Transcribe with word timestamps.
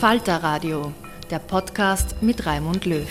Falter 0.00 0.42
Radio, 0.42 0.92
der 1.30 1.38
Podcast 1.38 2.16
mit 2.20 2.44
Raimund 2.44 2.84
Löw. 2.84 3.08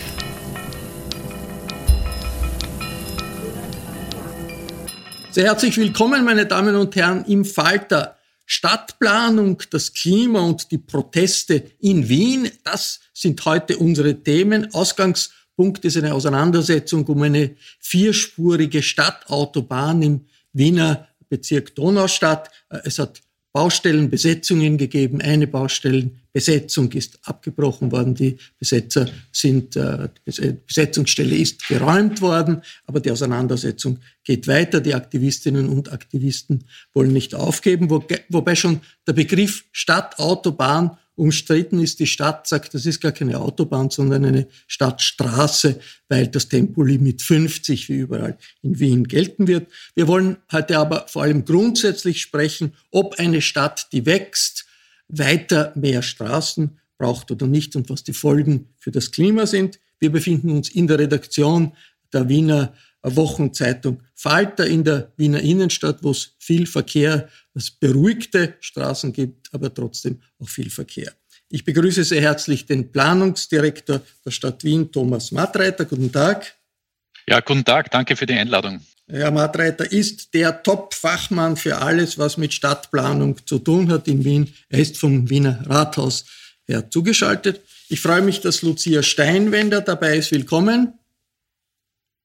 Sehr 5.32 5.46
herzlich 5.46 5.76
willkommen, 5.78 6.24
meine 6.24 6.46
Damen 6.46 6.76
und 6.76 6.96
Herren, 6.96 7.26
im 7.26 7.44
Falter 7.44 8.18
Stadtplanung, 8.46 9.64
das 9.72 9.94
Klima 9.94 10.42
und 10.42 10.70
die 10.70 10.78
Proteste 10.78 11.64
in 11.80 12.08
Wien. 12.08 12.52
Das 12.64 13.00
sind 13.14 13.44
heute 13.46 13.78
unsere 13.78 14.22
Themen. 14.22 14.72
Ausgangspunkt 14.76 15.86
ist 15.86 15.98
eine 15.98 16.14
Auseinandersetzung 16.14 17.04
um 17.08 17.24
eine 17.24 17.56
vierspurige 17.80 18.84
Stadtautobahn 18.84 20.04
im 20.04 20.26
Wiener 20.54 21.08
Bezirk 21.30 21.74
Donaustadt. 21.74 22.52
Es 22.84 23.00
hat 23.00 23.24
Baustellenbesetzungen 23.54 24.78
gegeben. 24.78 25.20
Eine 25.20 25.48
Baustellenbesetzung 26.36 26.92
ist 26.92 27.20
abgebrochen 27.24 27.92
worden. 27.92 28.14
Die 28.14 28.38
Besetzer 28.60 29.08
sind, 29.32 29.76
äh, 29.76 30.10
die 30.28 30.58
Besetzungsstelle 30.68 31.36
ist 31.36 31.68
geräumt 31.68 32.22
worden, 32.22 32.62
aber 32.86 33.00
die 33.00 33.12
Auseinandersetzung 33.12 34.00
geht 34.24 34.48
weiter. 34.48 34.82
Die 34.82 34.96
Aktivistinnen 34.96 35.70
und 35.70 35.92
Aktivisten 35.92 36.66
wollen 36.94 37.14
nicht 37.14 37.34
aufgeben, 37.36 37.90
wo, 37.90 38.04
wobei 38.30 38.56
schon 38.56 38.82
der 39.08 39.14
Begriff 39.14 39.64
Stadtautobahn 39.72 40.98
umstritten 41.16 41.80
ist. 41.80 42.02
Die 42.02 42.08
Stadt 42.08 42.46
sagt, 42.46 42.74
das 42.74 42.86
ist 42.86 43.00
gar 43.00 43.14
keine 43.14 43.40
Autobahn, 43.40 43.90
sondern 43.90 44.26
eine 44.26 44.48
Stadtstraße, 44.68 45.80
weil 46.10 46.28
das 46.28 46.50
Tempolimit 46.50 47.22
50 47.22 47.88
wie 47.88 48.00
überall 48.00 48.38
in 48.62 48.80
Wien 48.80 49.06
gelten 49.06 49.48
wird. 49.48 49.72
Wir 49.96 50.10
wollen 50.10 50.36
heute 50.52 50.78
aber 50.78 51.06
vor 51.08 51.24
allem 51.24 51.46
grundsätzlich 51.46 52.22
sprechen, 52.22 52.74
ob 52.92 53.18
eine 53.18 53.42
Stadt, 53.42 53.88
die 53.94 54.06
wächst, 54.06 54.66
weiter 55.08 55.72
mehr 55.76 56.02
Straßen 56.02 56.80
braucht 56.98 57.32
oder 57.32 57.48
nicht 57.48 57.76
und 57.76 57.90
was 57.90 58.04
die 58.04 58.14
Folgen 58.14 58.70
für 58.78 58.92
das 58.92 59.12
Klima 59.12 59.46
sind. 59.46 59.80
Wir 60.00 60.12
befinden 60.12 60.50
uns 60.52 60.70
in 60.70 60.88
der 60.88 61.00
Redaktion 61.00 61.74
der 62.14 62.30
Wiener 62.30 62.74
Wochenzeitung 63.02 64.02
Falter 64.16 64.66
in 64.66 64.84
der 64.84 65.12
Wiener 65.18 65.40
Innenstadt, 65.42 66.02
wo 66.02 66.12
es 66.12 66.36
viel 66.40 66.66
Verkehr, 66.66 67.30
es 67.54 67.70
beruhigte 67.70 68.56
Straßen 68.60 69.14
gibt, 69.14 69.54
aber 69.54 69.74
trotzdem 69.74 70.22
auch 70.40 70.50
viel 70.50 70.70
Verkehr. 70.70 71.14
Ich 71.50 71.64
begrüße 71.64 72.04
sehr 72.04 72.22
herzlich 72.22 72.66
den 72.66 72.92
Planungsdirektor 72.92 74.02
der 74.26 74.32
Stadt 74.32 74.64
Wien, 74.64 74.92
Thomas 74.92 75.32
Matreiter. 75.32 75.86
Guten 75.86 76.12
Tag. 76.12 76.56
Ja, 77.28 77.40
guten 77.40 77.64
Tag. 77.64 77.92
Danke 77.92 78.16
für 78.16 78.26
die 78.26 78.34
Einladung. 78.34 78.82
Herr 79.08 79.30
Matreiter 79.30 79.92
ist 79.92 80.34
der 80.34 80.64
Top-Fachmann 80.64 81.58
für 81.58 81.78
alles, 81.78 82.18
was 82.18 82.38
mit 82.38 82.54
Stadtplanung 82.54 83.38
zu 83.46 83.60
tun 83.60 83.92
hat 83.92 84.08
in 84.08 84.26
Wien. 84.26 84.52
Er 84.68 84.80
ist 84.80 84.98
vom 84.98 85.30
Wiener 85.30 85.64
Rathaus 85.68 86.26
her 86.68 86.90
zugeschaltet. 86.90 87.62
Ich 87.88 88.02
freue 88.02 88.24
mich, 88.24 88.42
dass 88.42 88.64
Lucia 88.64 89.04
Steinwender 89.04 89.82
dabei 89.82 90.18
ist. 90.18 90.32
Willkommen. 90.32 90.94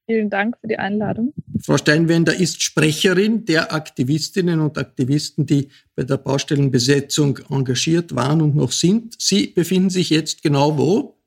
Vielen 0.06 0.30
Dank 0.30 0.56
für 0.58 0.68
die 0.68 0.78
Einladung. 0.78 1.34
Frau 1.62 1.76
Steinwender 1.76 2.34
ist 2.34 2.62
Sprecherin 2.62 3.44
der 3.44 3.74
Aktivistinnen 3.74 4.60
und 4.60 4.78
Aktivisten, 4.78 5.44
die 5.44 5.68
bei 5.94 6.04
der 6.04 6.16
Baustellenbesetzung 6.16 7.40
engagiert 7.50 8.14
waren 8.14 8.40
und 8.40 8.56
noch 8.56 8.72
sind. 8.72 9.20
Sie 9.20 9.48
befinden 9.48 9.90
sich 9.90 10.08
jetzt 10.08 10.42
genau 10.42 10.78
wo? 10.78 11.19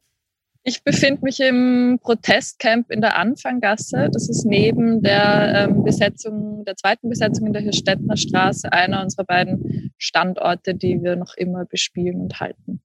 Ich 0.65 0.83
befinde 0.83 1.23
mich 1.23 1.41
im 1.41 1.99
Protestcamp 2.01 2.89
in 2.89 3.01
der 3.01 3.17
Anfanggasse. 3.17 4.09
Das 4.13 4.29
ist 4.29 4.45
neben 4.45 5.01
der 5.01 5.67
ähm, 5.69 5.83
Besetzung, 5.83 6.63
der 6.63 6.77
zweiten 6.77 7.09
Besetzung 7.09 7.47
in 7.47 7.53
der 7.53 7.61
Hirstettner 7.61 8.15
Straße, 8.15 8.71
einer 8.71 9.03
unserer 9.03 9.25
beiden 9.25 9.91
Standorte, 9.97 10.73
die 10.73 11.03
wir 11.03 11.17
noch 11.17 11.35
immer 11.35 11.65
bespielen 11.65 12.21
und 12.21 12.39
halten. 12.39 12.81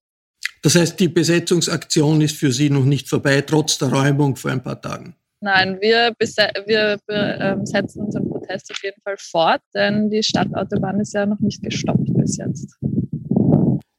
Das 0.61 0.75
heißt, 0.75 0.99
die 0.99 1.07
Besetzungsaktion 1.07 2.19
ist 2.19 2.35
für 2.35 2.51
Sie 2.51 2.69
noch 2.69 2.83
nicht 2.83 3.07
vorbei, 3.07 3.39
trotz 3.41 3.77
der 3.77 3.87
Räumung 3.87 4.35
vor 4.35 4.51
ein 4.51 4.61
paar 4.61 4.81
Tagen. 4.81 5.15
Nein, 5.39 5.77
wir, 5.79 6.11
wir 6.19 6.99
ähm, 7.07 7.65
setzen 7.65 8.01
unseren 8.01 8.27
Protest 8.27 8.71
auf 8.71 8.83
jeden 8.83 9.01
Fall 9.03 9.15
fort, 9.17 9.61
denn 9.73 10.09
die 10.09 10.21
Stadtautobahn 10.21 10.99
ist 10.99 11.13
ja 11.13 11.25
noch 11.25 11.39
nicht 11.39 11.63
gestoppt 11.63 12.13
bis 12.13 12.35
jetzt. 12.35 12.77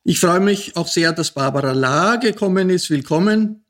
Ich 0.04 0.20
freue 0.20 0.40
mich 0.40 0.76
auch 0.76 0.86
sehr, 0.86 1.12
dass 1.12 1.30
Barbara 1.30 1.72
La 1.72 2.16
gekommen 2.16 2.68
ist. 2.68 2.90
Willkommen. 2.90 3.64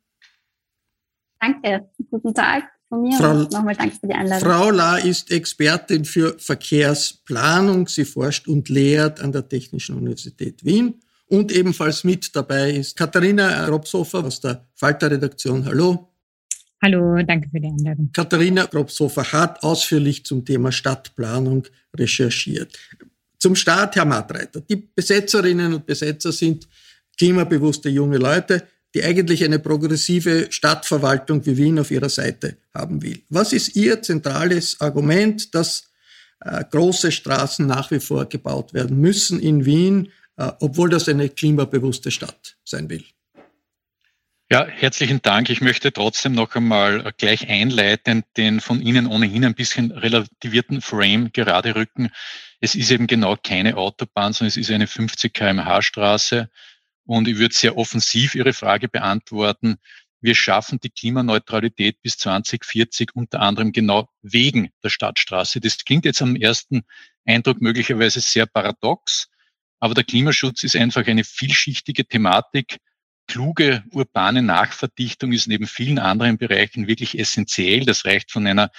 Danke. 1.40 1.88
Guten 2.10 2.34
Tag 2.34 2.64
von 2.88 3.02
mir. 3.02 3.16
Frau, 3.16 3.34
nochmal 3.34 3.74
danke 3.74 3.96
für 3.96 4.06
die 4.06 4.14
Einladung. 4.14 4.48
Frau 4.48 4.70
La 4.70 4.96
ist 4.98 5.30
Expertin 5.30 6.04
für 6.04 6.38
Verkehrsplanung. 6.38 7.88
Sie 7.88 8.04
forscht 8.04 8.46
und 8.48 8.68
lehrt 8.68 9.20
an 9.20 9.32
der 9.32 9.48
Technischen 9.48 9.96
Universität 9.96 10.64
Wien. 10.64 11.00
Und 11.26 11.52
ebenfalls 11.52 12.04
mit 12.04 12.34
dabei 12.34 12.72
ist 12.72 12.96
Katharina 12.96 13.66
Robshofer 13.66 14.24
aus 14.24 14.40
der 14.40 14.66
Falter-Redaktion. 14.74 15.64
Hallo. 15.64 16.10
Hallo, 16.82 17.22
danke 17.22 17.48
für 17.50 17.60
die 17.60 17.68
Einladung. 17.68 18.10
Katharina 18.12 18.64
Grobshofer 18.64 19.30
hat 19.32 19.62
ausführlich 19.62 20.24
zum 20.24 20.44
Thema 20.44 20.72
Stadtplanung 20.72 21.64
recherchiert. 21.94 22.78
Zum 23.38 23.54
Start, 23.54 23.96
Herr 23.96 24.06
Matreiter. 24.06 24.62
Die 24.62 24.76
Besetzerinnen 24.76 25.74
und 25.74 25.84
Besetzer 25.84 26.32
sind 26.32 26.66
klimabewusste 27.18 27.90
junge 27.90 28.16
Leute. 28.16 28.66
Die 28.94 29.04
eigentlich 29.04 29.44
eine 29.44 29.58
progressive 29.58 30.48
Stadtverwaltung 30.50 31.44
wie 31.46 31.56
Wien 31.56 31.78
auf 31.78 31.90
ihrer 31.90 32.08
Seite 32.08 32.56
haben 32.74 33.02
will. 33.02 33.22
Was 33.28 33.52
ist 33.52 33.76
Ihr 33.76 34.02
zentrales 34.02 34.80
Argument, 34.80 35.54
dass 35.54 35.90
äh, 36.40 36.64
große 36.70 37.12
Straßen 37.12 37.66
nach 37.66 37.90
wie 37.90 38.00
vor 38.00 38.26
gebaut 38.26 38.74
werden 38.74 39.00
müssen 39.00 39.40
in 39.40 39.64
Wien, 39.64 40.10
äh, 40.36 40.50
obwohl 40.60 40.90
das 40.90 41.08
eine 41.08 41.28
klimabewusste 41.28 42.10
Stadt 42.10 42.56
sein 42.64 42.88
will? 42.88 43.04
Ja, 44.52 44.66
herzlichen 44.66 45.22
Dank. 45.22 45.48
Ich 45.48 45.60
möchte 45.60 45.92
trotzdem 45.92 46.32
noch 46.32 46.56
einmal 46.56 47.12
gleich 47.18 47.48
einleitend 47.48 48.24
den 48.36 48.60
von 48.60 48.82
Ihnen 48.82 49.06
ohnehin 49.06 49.44
ein 49.44 49.54
bisschen 49.54 49.92
relativierten 49.92 50.80
Frame 50.80 51.30
gerade 51.32 51.76
rücken. 51.76 52.10
Es 52.58 52.74
ist 52.74 52.90
eben 52.90 53.06
genau 53.06 53.36
keine 53.36 53.76
Autobahn, 53.76 54.32
sondern 54.32 54.48
es 54.48 54.56
ist 54.56 54.72
eine 54.72 54.88
50 54.88 55.32
kmh 55.32 55.82
Straße. 55.82 56.50
Und 57.10 57.26
ich 57.26 57.38
würde 57.38 57.52
sehr 57.52 57.76
offensiv 57.76 58.36
Ihre 58.36 58.52
Frage 58.52 58.88
beantworten. 58.88 59.78
Wir 60.20 60.36
schaffen 60.36 60.78
die 60.78 60.90
Klimaneutralität 60.90 62.00
bis 62.02 62.16
2040 62.18 63.16
unter 63.16 63.40
anderem 63.40 63.72
genau 63.72 64.08
wegen 64.22 64.70
der 64.84 64.90
Stadtstraße. 64.90 65.58
Das 65.58 65.84
klingt 65.84 66.04
jetzt 66.04 66.22
am 66.22 66.36
ersten 66.36 66.82
Eindruck 67.24 67.60
möglicherweise 67.60 68.20
sehr 68.20 68.46
paradox, 68.46 69.28
aber 69.80 69.94
der 69.94 70.04
Klimaschutz 70.04 70.62
ist 70.62 70.76
einfach 70.76 71.04
eine 71.08 71.24
vielschichtige 71.24 72.06
Thematik 72.06 72.76
kluge 73.26 73.82
urbane 73.90 74.42
Nachverdichtung 74.42 75.32
ist 75.32 75.48
neben 75.48 75.66
vielen 75.66 75.98
anderen 75.98 76.38
Bereichen 76.38 76.86
wirklich 76.86 77.18
essentiell. 77.18 77.84
Das 77.84 78.04
reicht 78.04 78.30
von 78.30 78.46
einer 78.46 78.70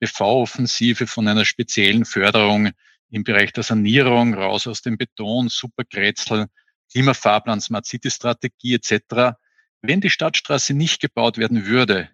BV-Offensive, 0.00 1.06
von 1.06 1.28
einer 1.28 1.44
speziellen 1.44 2.04
Förderung 2.04 2.72
im 3.10 3.22
Bereich 3.22 3.52
der 3.52 3.62
Sanierung, 3.62 4.34
raus 4.34 4.66
aus 4.66 4.82
dem 4.82 4.98
Beton, 4.98 5.48
Superkretzel, 5.48 6.46
Klimafahrplan, 6.92 7.60
Smart 7.60 7.86
City 7.86 8.10
Strategie 8.10 8.74
etc. 8.74 9.36
Wenn 9.82 10.00
die 10.00 10.10
Stadtstraße 10.10 10.74
nicht 10.74 11.00
gebaut 11.00 11.38
werden 11.38 11.66
würde, 11.66 12.10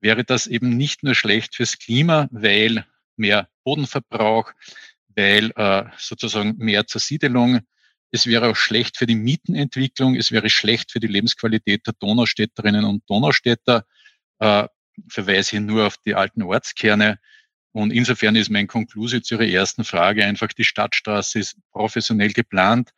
wäre 0.00 0.24
das 0.24 0.46
eben 0.46 0.76
nicht 0.76 1.02
nur 1.02 1.14
schlecht 1.14 1.54
fürs 1.54 1.78
Klima, 1.78 2.28
weil 2.30 2.84
mehr 3.16 3.48
Bodenverbrauch, 3.64 4.52
weil 5.14 5.52
äh, 5.56 5.84
sozusagen 5.96 6.56
mehr 6.58 6.86
Zersiedelung, 6.86 7.60
es 8.12 8.26
wäre 8.26 8.50
auch 8.50 8.56
schlecht 8.56 8.98
für 8.98 9.06
die 9.06 9.14
Mietenentwicklung. 9.14 10.16
Es 10.16 10.30
wäre 10.30 10.50
schlecht 10.50 10.92
für 10.92 11.00
die 11.00 11.06
Lebensqualität 11.06 11.86
der 11.86 11.94
Donaustädterinnen 11.98 12.84
und 12.84 13.08
Donaustädter. 13.08 13.86
Äh, 14.38 14.68
verweise 15.08 15.52
hier 15.52 15.60
nur 15.60 15.86
auf 15.86 15.96
die 15.96 16.14
alten 16.14 16.42
Ortskerne. 16.42 17.18
Und 17.72 17.90
insofern 17.90 18.36
ist 18.36 18.50
mein 18.50 18.66
Konklusio 18.66 19.20
zu 19.20 19.36
Ihrer 19.36 19.46
ersten 19.46 19.84
Frage 19.84 20.26
einfach, 20.26 20.48
die 20.48 20.64
Stadtstraße 20.64 21.38
ist 21.38 21.56
professionell 21.70 22.34
geplant, 22.34 22.90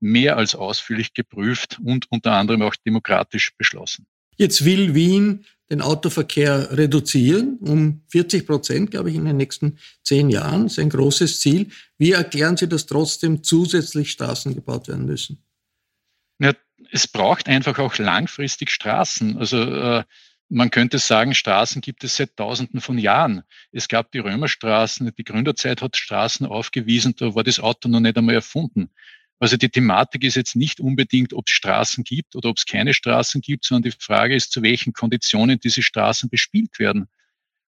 mehr 0.00 0.36
als 0.36 0.54
ausführlich 0.54 1.14
geprüft 1.14 1.78
und 1.82 2.10
unter 2.10 2.32
anderem 2.32 2.62
auch 2.62 2.76
demokratisch 2.76 3.52
beschlossen. 3.56 4.06
Jetzt 4.36 4.64
will 4.64 4.94
Wien 4.94 5.44
den 5.70 5.80
Autoverkehr 5.80 6.76
reduzieren 6.76 7.58
um 7.60 8.02
40 8.08 8.46
Prozent, 8.46 8.90
glaube 8.90 9.10
ich, 9.10 9.16
in 9.16 9.24
den 9.24 9.36
nächsten 9.36 9.78
zehn 10.02 10.30
Jahren. 10.30 10.64
Das 10.64 10.72
ist 10.72 10.78
ein 10.78 10.90
großes 10.90 11.40
Ziel. 11.40 11.70
Wie 11.98 12.12
erklären 12.12 12.56
Sie, 12.56 12.68
dass 12.68 12.86
trotzdem 12.86 13.42
zusätzlich 13.42 14.12
Straßen 14.12 14.54
gebaut 14.54 14.86
werden 14.88 15.06
müssen? 15.06 15.42
Ja, 16.38 16.52
es 16.92 17.08
braucht 17.08 17.48
einfach 17.48 17.78
auch 17.78 17.98
langfristig 17.98 18.70
Straßen. 18.70 19.38
Also 19.38 19.58
äh, 19.62 20.04
man 20.48 20.70
könnte 20.70 20.98
sagen, 20.98 21.34
Straßen 21.34 21.80
gibt 21.80 22.04
es 22.04 22.16
seit 22.16 22.36
Tausenden 22.36 22.80
von 22.80 22.98
Jahren. 22.98 23.42
Es 23.72 23.88
gab 23.88 24.12
die 24.12 24.20
Römerstraßen, 24.20 25.12
die 25.18 25.24
Gründerzeit 25.24 25.82
hat 25.82 25.96
Straßen 25.96 26.46
aufgewiesen, 26.46 27.16
da 27.16 27.34
war 27.34 27.42
das 27.42 27.58
Auto 27.58 27.88
noch 27.88 28.00
nicht 28.00 28.16
einmal 28.16 28.36
erfunden. 28.36 28.90
Also 29.38 29.56
die 29.56 29.68
Thematik 29.68 30.24
ist 30.24 30.36
jetzt 30.36 30.56
nicht 30.56 30.80
unbedingt, 30.80 31.34
ob 31.34 31.46
es 31.46 31.52
Straßen 31.52 32.04
gibt 32.04 32.36
oder 32.36 32.48
ob 32.48 32.56
es 32.56 32.64
keine 32.64 32.94
Straßen 32.94 33.42
gibt, 33.42 33.64
sondern 33.64 33.90
die 33.90 33.96
Frage 33.98 34.34
ist, 34.34 34.50
zu 34.50 34.62
welchen 34.62 34.92
Konditionen 34.94 35.60
diese 35.60 35.82
Straßen 35.82 36.30
bespielt 36.30 36.78
werden. 36.78 37.08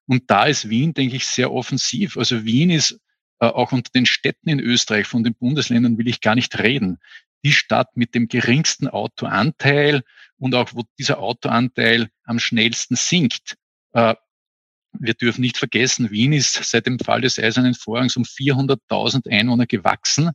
Und 0.07 0.31
da 0.31 0.47
ist 0.47 0.71
Wien, 0.71 0.95
denke 0.95 1.17
ich, 1.17 1.27
sehr 1.27 1.53
offensiv. 1.53 2.17
Also 2.17 2.45
Wien 2.45 2.71
ist 2.71 2.99
äh, 3.41 3.47
auch 3.47 3.73
unter 3.73 3.91
den 3.93 4.07
Städten 4.07 4.49
in 4.49 4.61
Österreich, 4.61 5.07
von 5.07 5.23
den 5.23 5.35
Bundesländern 5.35 5.99
will 5.99 6.09
ich 6.09 6.23
gar 6.23 6.35
nicht 6.35 6.59
reden, 6.59 6.99
die 7.45 7.53
Stadt 7.53 7.97
mit 7.97 8.15
dem 8.15 8.29
geringsten 8.29 8.89
Autoanteil 8.89 10.03
und 10.39 10.55
auch 10.55 10.75
wo 10.75 10.85
dieser 10.99 11.19
Autoanteil 11.19 12.09
am 12.25 12.39
schnellsten 12.39 12.97
sinkt. 12.97 13.57
Äh, 13.93 14.15
wir 14.93 15.15
dürfen 15.15 15.43
nicht 15.43 15.59
vergessen, 15.59 16.11
Wien 16.11 16.33
ist 16.33 16.55
seit 16.65 16.87
dem 16.87 16.99
Fall 16.99 17.21
des 17.21 17.39
Eisernen 17.39 17.75
Vorhangs 17.75 18.17
um 18.17 18.23
400.000 18.25 19.31
Einwohner 19.31 19.67
gewachsen 19.67 20.31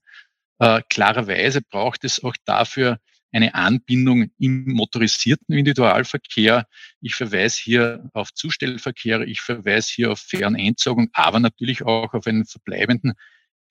äh, 0.59 0.81
klarerweise 0.89 1.61
braucht 1.61 2.03
es 2.03 2.23
auch 2.23 2.35
dafür 2.45 3.00
eine 3.31 3.55
Anbindung 3.55 4.31
im 4.38 4.65
motorisierten 4.73 5.55
Individualverkehr. 5.55 6.67
Ich 7.01 7.15
verweise 7.15 7.61
hier 7.63 8.09
auf 8.13 8.33
Zustellverkehr, 8.33 9.21
ich 9.21 9.41
verweise 9.41 9.91
hier 9.94 10.11
auf 10.11 10.19
Fernentsorgung, 10.19 11.09
aber 11.13 11.39
natürlich 11.39 11.81
auch 11.83 12.13
auf 12.13 12.27
einen 12.27 12.45
verbleibenden 12.45 13.13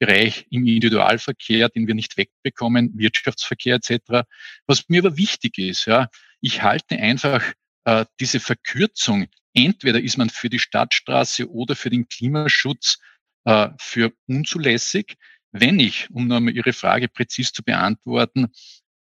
Bereich 0.01 0.47
im 0.51 0.67
Individualverkehr, 0.67 1.69
den 1.69 1.87
wir 1.87 1.95
nicht 1.95 2.17
wegbekommen, 2.17 2.99
Wirtschaftsverkehr 2.99 3.77
etc. 3.77 4.27
Was 4.67 4.89
mir 4.89 5.05
aber 5.05 5.17
wichtig 5.17 5.59
ist, 5.59 5.87
ja, 5.87 6.09
ich 6.41 6.63
halte 6.63 6.97
einfach 6.97 7.45
äh, 7.85 8.05
diese 8.19 8.41
Verkürzung, 8.41 9.29
entweder 9.55 10.01
ist 10.01 10.19
man 10.19 10.29
für 10.29 10.51
die 10.51 10.59
Stadtstraße 10.59 11.49
oder 11.49 11.77
für 11.77 11.91
den 11.91 12.09
Klimaschutz 12.09 12.99
äh, 13.45 13.69
für 13.79 14.13
unzulässig. 14.27 15.17
Wenn 15.53 15.79
ich, 15.79 16.09
um 16.11 16.27
nochmal 16.27 16.55
Ihre 16.55 16.73
Frage 16.73 17.09
präzis 17.09 17.53
zu 17.53 17.63
beantworten, 17.63 18.49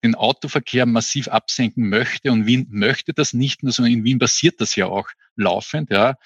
den 0.05 0.14
Autoverkehr 0.14 0.85
massiv 0.85 1.29
absenken 1.29 1.88
möchte 1.88 2.31
und 2.31 2.46
Wien 2.46 2.67
möchte 2.70 3.14
das 3.14 3.32
nicht 3.32 3.62
nur, 3.62 3.73
sondern 3.73 3.94
in 3.94 4.05
Wien 4.05 4.19
passiert 4.19 4.61
das 4.61 4.76
ja 4.76 4.87
auch 4.87 5.08
laufend, 5.35 5.91
ja, 5.91 6.17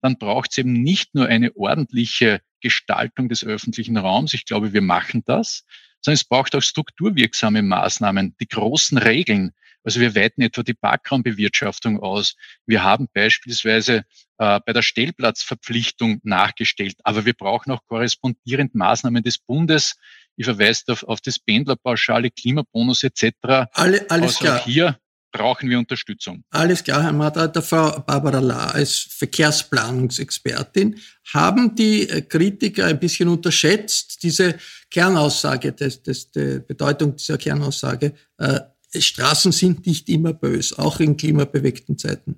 dann 0.00 0.18
braucht 0.18 0.52
es 0.52 0.58
eben 0.58 0.72
nicht 0.72 1.14
nur 1.14 1.26
eine 1.26 1.56
ordentliche 1.56 2.40
Gestaltung 2.60 3.28
des 3.28 3.42
öffentlichen 3.42 3.96
Raums. 3.96 4.34
Ich 4.34 4.44
glaube, 4.44 4.72
wir 4.72 4.82
machen 4.82 5.22
das, 5.26 5.64
sondern 6.00 6.16
es 6.16 6.24
braucht 6.24 6.54
auch 6.54 6.62
strukturwirksame 6.62 7.62
Maßnahmen, 7.62 8.36
die 8.40 8.48
großen 8.48 8.98
Regeln, 8.98 9.52
also 9.84 10.00
wir 10.00 10.14
weiten 10.14 10.42
etwa 10.42 10.62
die 10.62 10.74
Parkraumbewirtschaftung 10.74 12.00
aus. 12.00 12.34
Wir 12.66 12.82
haben 12.82 13.08
beispielsweise 13.12 14.04
äh, 14.38 14.60
bei 14.64 14.72
der 14.72 14.82
Stellplatzverpflichtung 14.82 16.20
nachgestellt, 16.24 16.96
aber 17.04 17.24
wir 17.24 17.34
brauchen 17.34 17.70
auch 17.72 17.84
korrespondierend 17.86 18.74
Maßnahmen 18.74 19.22
des 19.22 19.38
Bundes. 19.38 19.96
Ich 20.36 20.46
verweise 20.46 20.84
auf, 20.88 21.04
auf 21.04 21.20
das 21.20 21.38
Pendlerpauschale, 21.38 22.30
Klimabonus 22.30 23.04
etc. 23.04 23.34
Alle, 23.72 24.10
alles 24.10 24.10
also 24.10 24.38
klar. 24.38 24.60
Auch 24.60 24.64
hier 24.64 24.98
brauchen 25.34 25.68
wir 25.68 25.78
Unterstützung. 25.78 26.44
Alles 26.50 26.82
klar, 26.84 27.02
Herr 27.02 27.12
Madra. 27.12 27.50
Frau 27.60 28.00
Barbara 28.00 28.38
La 28.38 28.66
als 28.68 28.98
Verkehrsplanungsexpertin. 29.18 30.98
Haben 31.32 31.74
die 31.74 32.08
äh, 32.08 32.22
Kritiker 32.22 32.86
ein 32.86 33.00
bisschen 33.00 33.28
unterschätzt 33.28 34.22
diese 34.22 34.56
Kernaussage, 34.90 35.72
des, 35.72 36.02
des, 36.02 36.30
die 36.30 36.60
Bedeutung 36.66 37.16
dieser 37.16 37.36
Kernaussage, 37.36 38.14
äh, 38.38 38.60
Straßen 39.00 39.52
sind 39.52 39.86
nicht 39.86 40.08
immer 40.08 40.32
böse, 40.32 40.78
auch 40.78 41.00
in 41.00 41.16
klimabewegten 41.16 41.98
Zeiten. 41.98 42.36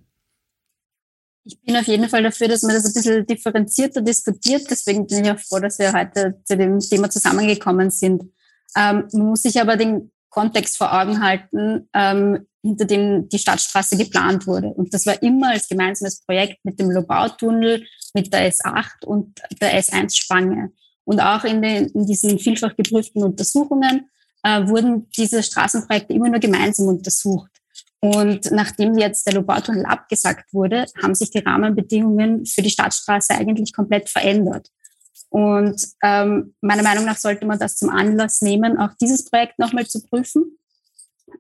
Ich 1.45 1.61
bin 1.63 1.77
auf 1.77 1.87
jeden 1.87 2.09
Fall 2.09 2.25
dafür, 2.25 2.49
dass 2.49 2.63
man 2.63 2.75
das 2.75 2.87
ein 2.87 2.93
bisschen 2.93 3.27
differenzierter 3.27 4.01
diskutiert. 4.01 4.67
Deswegen 4.69 5.07
bin 5.07 5.25
ich 5.25 5.31
auch 5.31 5.39
froh, 5.39 5.61
dass 5.61 5.79
wir 5.79 5.93
heute 5.93 6.41
zu 6.45 6.57
dem 6.57 6.81
Thema 6.81 7.09
zusammengekommen 7.09 7.91
sind. 7.91 8.25
Ähm, 8.77 9.05
man 9.13 9.27
muss 9.27 9.43
sich 9.43 9.61
aber 9.61 9.77
den 9.77 10.11
Kontext 10.29 10.77
vor 10.77 10.93
Augen 10.93 11.23
halten, 11.23 11.89
ähm, 11.95 12.47
hinter 12.63 12.85
dem 12.85 13.29
die 13.29 13.39
Stadtstraße 13.39 13.97
geplant 13.97 14.47
wurde. 14.49 14.69
Und 14.69 14.93
das 14.93 15.07
war 15.07 15.23
immer 15.23 15.51
als 15.51 15.69
gemeinsames 15.69 16.21
Projekt 16.23 16.65
mit 16.65 16.81
dem 16.81 16.91
Lobautunnel, 16.91 17.87
mit 18.13 18.33
der 18.33 18.53
S8 18.53 19.05
und 19.05 19.41
der 19.61 19.81
S1-Spange. 19.81 20.73
Und 21.05 21.21
auch 21.21 21.45
in, 21.45 21.63
den, 21.63 21.87
in 21.91 22.07
diesen 22.07 22.41
vielfach 22.41 22.75
geprüften 22.75 23.23
Untersuchungen 23.23 24.11
äh, 24.47 24.69
wurden 24.69 25.11
diese 25.17 25.43
Straßenprojekte 25.43 26.15
immer 26.15 26.29
nur 26.29 26.39
gemeinsam 26.39 26.87
untersucht. 26.87 27.51
Und 27.99 28.53
nachdem 28.53 28.97
jetzt 28.97 29.27
der 29.27 29.35
Lobautunnel 29.35 29.85
abgesagt 29.85 30.55
wurde, 30.55 30.87
haben 31.03 31.17
sich 31.17 31.31
die 31.31 31.41
Rahmenbedingungen 31.41 32.47
für 32.47 32.63
die 32.63 32.71
Stadtstraße 32.71 33.35
eigentlich 33.35 33.73
komplett 33.73 34.09
verändert. 34.09 34.69
Und 35.31 35.85
ähm, 36.05 36.55
meiner 36.61 36.85
Meinung 36.85 37.05
nach 37.05 37.17
sollte 37.17 37.45
man 37.45 37.59
das 37.59 37.77
zum 37.77 37.91
Anlass 37.91 38.41
nehmen, 38.41 38.79
auch 38.79 38.91
dieses 39.01 39.25
Projekt 39.25 39.59
nochmal 39.59 39.87
zu 39.87 40.01
prüfen. 40.01 40.57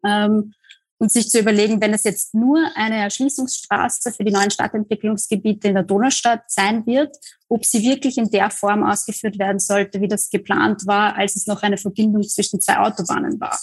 Ähm, 0.04 0.52
und 0.98 1.12
sich 1.12 1.28
zu 1.28 1.38
überlegen, 1.38 1.80
wenn 1.80 1.92
es 1.92 2.04
jetzt 2.04 2.34
nur 2.34 2.58
eine 2.74 2.96
Erschließungsstraße 2.96 4.12
für 4.12 4.24
die 4.24 4.32
neuen 4.32 4.50
Stadtentwicklungsgebiete 4.50 5.68
in 5.68 5.74
der 5.74 5.82
Donaustadt 5.82 6.44
sein 6.48 6.86
wird, 6.86 7.16
ob 7.48 7.64
sie 7.64 7.82
wirklich 7.82 8.16
in 8.18 8.30
der 8.30 8.50
Form 8.50 8.82
ausgeführt 8.82 9.38
werden 9.38 9.58
sollte, 9.58 10.00
wie 10.00 10.08
das 10.08 10.30
geplant 10.30 10.86
war, 10.86 11.14
als 11.16 11.36
es 11.36 11.46
noch 11.46 11.62
eine 11.62 11.76
Verbindung 11.76 12.22
zwischen 12.22 12.60
zwei 12.60 12.78
Autobahnen 12.78 13.38
war. 13.40 13.58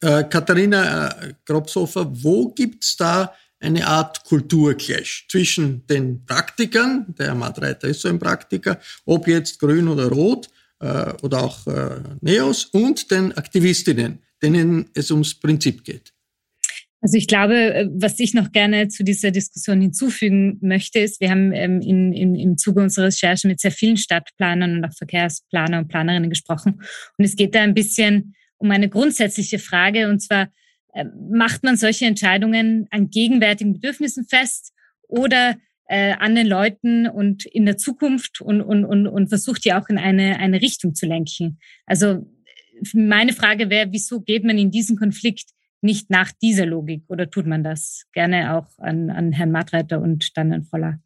Äh, 0.00 0.24
Katharina 0.24 1.08
äh, 1.08 1.34
Grobshofer, 1.44 2.10
wo 2.22 2.48
gibt 2.48 2.84
es 2.84 2.96
da 2.96 3.34
eine 3.60 3.86
Art 3.86 4.24
Kulturclash 4.24 5.26
zwischen 5.28 5.86
den 5.86 6.24
Praktikern, 6.24 7.06
der 7.18 7.26
Herr 7.26 7.34
Madreiter 7.34 7.88
ist 7.88 8.02
so 8.02 8.08
ein 8.08 8.18
Praktiker, 8.18 8.78
ob 9.04 9.26
jetzt 9.26 9.58
grün 9.58 9.88
oder 9.88 10.08
rot 10.08 10.48
äh, 10.80 11.12
oder 11.22 11.42
auch 11.42 11.66
äh, 11.66 12.00
Neos, 12.20 12.66
und 12.66 13.10
den 13.10 13.36
Aktivistinnen? 13.36 14.22
Denen 14.42 14.90
es 14.94 15.10
ums 15.10 15.34
Prinzip 15.34 15.84
geht? 15.84 16.12
Also 17.00 17.16
ich 17.16 17.28
glaube, 17.28 17.74
äh, 17.74 17.88
was 17.92 18.18
ich 18.18 18.34
noch 18.34 18.50
gerne 18.50 18.88
zu 18.88 19.04
dieser 19.04 19.30
Diskussion 19.30 19.80
hinzufügen 19.80 20.58
möchte, 20.60 20.98
ist, 20.98 21.20
wir 21.20 21.30
haben 21.30 21.52
ähm, 21.52 21.80
in, 21.80 22.12
in, 22.12 22.34
im 22.34 22.58
Zuge 22.58 22.82
unserer 22.82 23.06
Recherche 23.06 23.46
mit 23.46 23.60
sehr 23.60 23.70
vielen 23.70 23.96
Stadtplanern 23.96 24.76
und 24.76 24.84
auch 24.84 24.94
Verkehrsplaner 24.94 25.78
und 25.78 25.88
Planerinnen 25.88 26.30
gesprochen. 26.30 26.82
Und 27.16 27.24
es 27.24 27.36
geht 27.36 27.54
da 27.54 27.62
ein 27.62 27.74
bisschen 27.74 28.34
um 28.56 28.70
eine 28.72 28.88
grundsätzliche 28.88 29.60
Frage, 29.60 30.08
und 30.08 30.20
zwar, 30.20 30.48
äh, 30.92 31.04
macht 31.30 31.62
man 31.62 31.76
solche 31.76 32.06
Entscheidungen 32.06 32.88
an 32.90 33.10
gegenwärtigen 33.10 33.74
Bedürfnissen 33.74 34.24
fest 34.24 34.72
oder 35.06 35.56
äh, 35.86 36.14
an 36.14 36.34
den 36.34 36.48
Leuten 36.48 37.06
und 37.06 37.46
in 37.46 37.64
der 37.64 37.76
Zukunft 37.76 38.40
und, 38.40 38.60
und, 38.60 38.84
und, 38.84 39.06
und 39.06 39.28
versucht 39.28 39.64
die 39.64 39.72
auch 39.72 39.88
in 39.88 39.98
eine, 39.98 40.38
eine 40.40 40.60
Richtung 40.60 40.96
zu 40.96 41.06
lenken? 41.06 41.58
Also 41.86 42.26
meine 42.92 43.32
Frage 43.32 43.70
wäre, 43.70 43.88
wieso 43.90 44.20
geht 44.20 44.44
man 44.44 44.58
in 44.58 44.70
diesen 44.70 44.96
Konflikt 44.96 45.50
nicht 45.80 46.10
nach 46.10 46.32
dieser 46.32 46.66
Logik 46.66 47.04
oder 47.08 47.30
tut 47.30 47.46
man 47.46 47.62
das? 47.62 48.04
Gerne 48.12 48.54
auch 48.54 48.66
an, 48.78 49.10
an 49.10 49.32
Herrn 49.32 49.52
Matreiter 49.52 50.00
und 50.00 50.36
dann 50.36 50.52
an 50.52 50.64
Voller. 50.64 51.00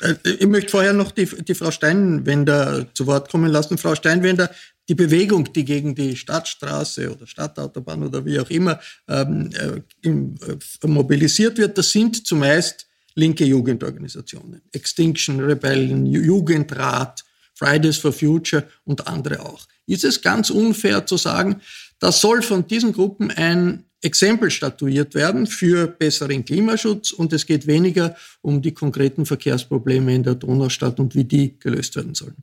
Äh, 0.00 0.14
ich 0.24 0.46
möchte 0.46 0.70
vorher 0.70 0.92
noch 0.92 1.12
die, 1.12 1.26
die 1.26 1.54
Frau 1.54 1.70
Steinwender 1.70 2.86
zu 2.94 3.06
Wort 3.06 3.30
kommen 3.30 3.50
lassen. 3.50 3.78
Frau 3.78 3.94
Steinwender, 3.94 4.50
die 4.88 4.94
Bewegung, 4.94 5.52
die 5.52 5.64
gegen 5.64 5.94
die 5.94 6.16
Stadtstraße 6.16 7.14
oder 7.14 7.26
Stadtautobahn 7.26 8.02
oder 8.02 8.24
wie 8.24 8.38
auch 8.40 8.50
immer 8.50 8.80
ähm, 9.08 9.50
äh, 9.54 10.08
äh, 10.08 10.58
mobilisiert 10.86 11.58
wird, 11.58 11.78
das 11.78 11.90
sind 11.90 12.26
zumeist 12.26 12.86
linke 13.14 13.44
Jugendorganisationen. 13.44 14.62
Extinction 14.72 15.40
Rebellion, 15.40 16.06
Jugendrat, 16.06 17.24
Fridays 17.60 17.98
for 17.98 18.12
Future 18.12 18.66
und 18.84 19.06
andere 19.06 19.40
auch. 19.40 19.66
Ist 19.86 20.04
es 20.04 20.22
ganz 20.22 20.48
unfair 20.48 21.04
zu 21.04 21.18
sagen, 21.18 21.60
da 21.98 22.10
soll 22.10 22.40
von 22.40 22.66
diesen 22.66 22.94
Gruppen 22.94 23.30
ein 23.30 23.84
Exempel 24.02 24.50
statuiert 24.50 25.14
werden 25.14 25.46
für 25.46 25.86
besseren 25.86 26.46
Klimaschutz 26.46 27.12
und 27.12 27.34
es 27.34 27.44
geht 27.44 27.66
weniger 27.66 28.16
um 28.40 28.62
die 28.62 28.72
konkreten 28.72 29.26
Verkehrsprobleme 29.26 30.14
in 30.14 30.22
der 30.22 30.36
Donaustadt 30.36 30.98
und 31.00 31.14
wie 31.14 31.24
die 31.24 31.58
gelöst 31.58 31.96
werden 31.96 32.14
sollen. 32.14 32.36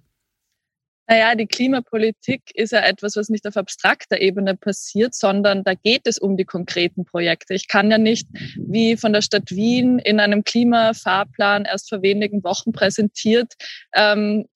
Naja, 1.10 1.34
die 1.36 1.48
Klimapolitik 1.48 2.42
ist 2.54 2.74
ja 2.74 2.82
etwas, 2.82 3.16
was 3.16 3.30
nicht 3.30 3.48
auf 3.48 3.56
abstrakter 3.56 4.20
Ebene 4.22 4.56
passiert, 4.56 5.16
sondern 5.16 5.64
da 5.64 5.74
geht 5.74 6.02
es 6.04 6.20
um 6.20 6.36
die 6.36 6.44
konkreten 6.44 7.06
Projekte. 7.06 7.54
Ich 7.56 7.68
kann 7.70 7.90
ja 7.90 7.98
nicht, 7.98 8.28
wie 8.58 8.98
von 8.98 9.14
der 9.14 9.22
Stadt 9.22 9.50
Wien 9.50 10.00
in 10.00 10.20
einem 10.20 10.44
Klimafahrplan 10.44 11.64
erst 11.66 11.90
vor 11.90 12.02
wenigen 12.04 12.44
Wochen 12.44 12.74
präsentiert, 12.74 13.54
ähm, 13.96 14.48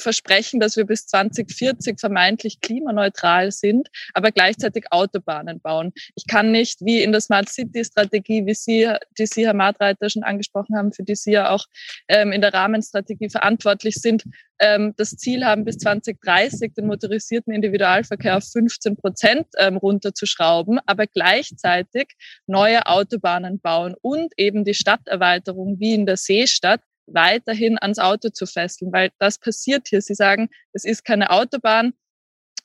versprechen, 0.00 0.60
dass 0.60 0.76
wir 0.76 0.84
bis 0.84 1.06
2040 1.06 1.98
vermeintlich 1.98 2.60
klimaneutral 2.60 3.50
sind, 3.50 3.88
aber 4.14 4.32
gleichzeitig 4.32 4.86
Autobahnen 4.90 5.60
bauen. 5.60 5.92
Ich 6.14 6.26
kann 6.26 6.52
nicht, 6.52 6.80
wie 6.84 7.02
in 7.02 7.12
der 7.12 7.20
Smart 7.20 7.48
City 7.48 7.84
Strategie, 7.84 8.46
wie 8.46 8.54
Sie, 8.54 8.90
die 9.18 9.26
Sie, 9.26 9.46
Herr 9.46 9.54
Martreiter, 9.54 10.10
schon 10.10 10.22
angesprochen 10.22 10.76
haben, 10.76 10.92
für 10.92 11.02
die 11.02 11.16
Sie 11.16 11.32
ja 11.32 11.50
auch 11.50 11.66
ähm, 12.08 12.32
in 12.32 12.40
der 12.40 12.54
Rahmenstrategie 12.54 13.28
verantwortlich 13.28 13.96
sind, 13.96 14.24
ähm, 14.60 14.94
das 14.96 15.10
Ziel 15.10 15.44
haben, 15.44 15.64
bis 15.64 15.78
2030 15.78 16.74
den 16.74 16.86
motorisierten 16.86 17.52
Individualverkehr 17.52 18.36
auf 18.36 18.44
15 18.44 18.96
Prozent 18.96 19.46
ähm, 19.58 19.76
runterzuschrauben, 19.76 20.80
aber 20.86 21.06
gleichzeitig 21.06 22.08
neue 22.46 22.86
Autobahnen 22.86 23.60
bauen 23.60 23.94
und 24.00 24.32
eben 24.36 24.64
die 24.64 24.74
Stadterweiterung 24.74 25.78
wie 25.78 25.94
in 25.94 26.06
der 26.06 26.16
Seestadt 26.16 26.80
weiterhin 27.12 27.78
ans 27.78 27.98
Auto 27.98 28.28
zu 28.30 28.46
fesseln, 28.46 28.92
weil 28.92 29.10
das 29.18 29.38
passiert 29.38 29.88
hier. 29.88 30.00
Sie 30.00 30.14
sagen, 30.14 30.48
es 30.72 30.84
ist 30.84 31.04
keine 31.04 31.30
Autobahn, 31.30 31.94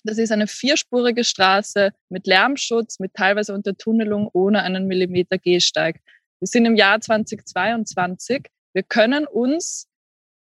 das 0.04 0.18
ist 0.18 0.32
eine 0.32 0.48
vierspurige 0.48 1.24
Straße 1.24 1.92
mit 2.10 2.28
Lärmschutz, 2.28 3.00
mit 3.00 3.14
teilweise 3.14 3.54
Untertunnelung 3.54 4.30
ohne 4.34 4.62
einen 4.64 4.86
Millimeter 4.86 5.38
Gehsteig. 5.38 6.02
Wir 6.40 6.48
sind 6.48 6.66
im 6.66 6.76
Jahr 6.76 7.00
2022. 7.00 8.48
Wir 8.74 8.84
können 8.84 9.26
uns 9.26 9.88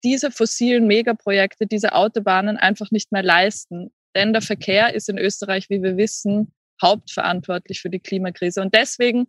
diese 0.03 0.33
fossilen 0.33 0.89
Megaprojekte, 0.89 1.67
diese 1.67 1.93
Autobahnen 1.93 2.57
einfach 2.57 2.91
nicht 2.91 3.13
mehr 3.13 3.23
leisten. 3.23 3.93
Denn 4.17 4.33
der 4.33 4.43
Verkehr 4.43 4.95
ist 4.95 5.09
in 5.09 5.17
Österreich, 5.17 5.71
wie 5.71 5.83
wir 5.83 5.97
wissen, 5.97 6.53
hauptverantwortlich 6.83 7.81
für 7.81 7.91
die 7.91 8.01
Klimakrise. 8.01 8.61
Und 8.61 8.75
deswegen 8.75 9.29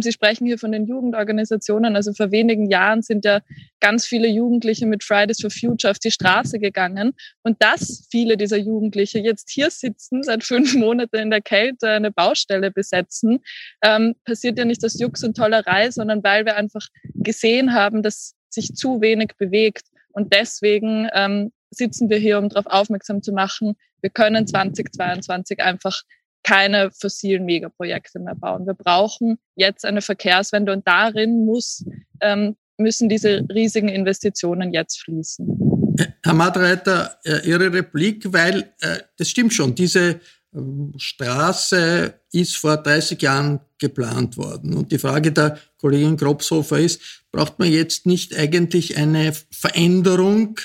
Sie 0.00 0.12
sprechen 0.12 0.46
hier 0.46 0.58
von 0.58 0.72
den 0.72 0.86
Jugendorganisationen. 0.86 1.94
Also 1.94 2.12
vor 2.12 2.32
wenigen 2.32 2.68
Jahren 2.68 3.02
sind 3.02 3.24
ja 3.24 3.40
ganz 3.80 4.04
viele 4.04 4.28
Jugendliche 4.28 4.84
mit 4.86 5.04
Fridays 5.04 5.40
for 5.40 5.50
Future 5.50 5.92
auf 5.92 5.98
die 5.98 6.10
Straße 6.10 6.58
gegangen. 6.58 7.12
Und 7.42 7.62
dass 7.62 8.08
viele 8.10 8.36
dieser 8.36 8.56
Jugendliche 8.56 9.20
jetzt 9.20 9.50
hier 9.50 9.70
sitzen, 9.70 10.22
seit 10.22 10.42
fünf 10.42 10.74
Monaten 10.76 11.16
in 11.16 11.30
der 11.30 11.40
Kälte 11.40 11.88
eine 11.90 12.10
Baustelle 12.10 12.70
besetzen, 12.70 13.38
ähm, 13.82 14.16
passiert 14.24 14.58
ja 14.58 14.64
nicht 14.64 14.84
aus 14.84 14.98
Jux 14.98 15.22
und 15.22 15.36
Tollerei, 15.36 15.90
sondern 15.90 16.24
weil 16.24 16.44
wir 16.44 16.56
einfach 16.56 16.88
gesehen 17.14 17.72
haben, 17.72 18.02
dass 18.02 18.34
sich 18.48 18.74
zu 18.74 19.00
wenig 19.00 19.32
bewegt. 19.38 19.84
Und 20.10 20.32
deswegen 20.32 21.08
ähm, 21.14 21.52
sitzen 21.70 22.10
wir 22.10 22.18
hier, 22.18 22.38
um 22.38 22.48
darauf 22.48 22.66
aufmerksam 22.66 23.22
zu 23.22 23.32
machen, 23.32 23.76
wir 24.00 24.10
können 24.10 24.46
2022 24.46 25.60
einfach 25.60 26.02
keine 26.46 26.92
fossilen 26.92 27.44
Megaprojekte 27.44 28.20
mehr 28.20 28.36
bauen. 28.36 28.66
Wir 28.66 28.74
brauchen 28.74 29.38
jetzt 29.56 29.84
eine 29.84 30.00
Verkehrswende 30.00 30.72
und 30.72 30.86
darin 30.86 31.44
muss, 31.44 31.84
ähm, 32.20 32.56
müssen 32.78 33.08
diese 33.08 33.44
riesigen 33.52 33.88
Investitionen 33.88 34.72
jetzt 34.72 35.00
fließen. 35.02 35.96
Herr 36.22 36.34
Madreiter, 36.34 37.18
äh, 37.24 37.48
Ihre 37.48 37.72
Replik, 37.72 38.32
weil 38.32 38.72
äh, 38.80 38.98
das 39.16 39.28
stimmt 39.28 39.54
schon, 39.54 39.74
diese 39.74 40.20
ähm, 40.54 40.92
Straße 40.96 42.14
ist 42.30 42.56
vor 42.56 42.76
30 42.76 43.20
Jahren 43.20 43.60
geplant 43.78 44.36
worden. 44.36 44.74
Und 44.74 44.92
die 44.92 44.98
Frage 44.98 45.32
der 45.32 45.58
Kollegin 45.78 46.16
Grobshofer 46.16 46.78
ist, 46.78 47.24
braucht 47.32 47.58
man 47.58 47.72
jetzt 47.72 48.06
nicht 48.06 48.36
eigentlich 48.36 48.96
eine 48.96 49.32
Veränderung 49.50 50.60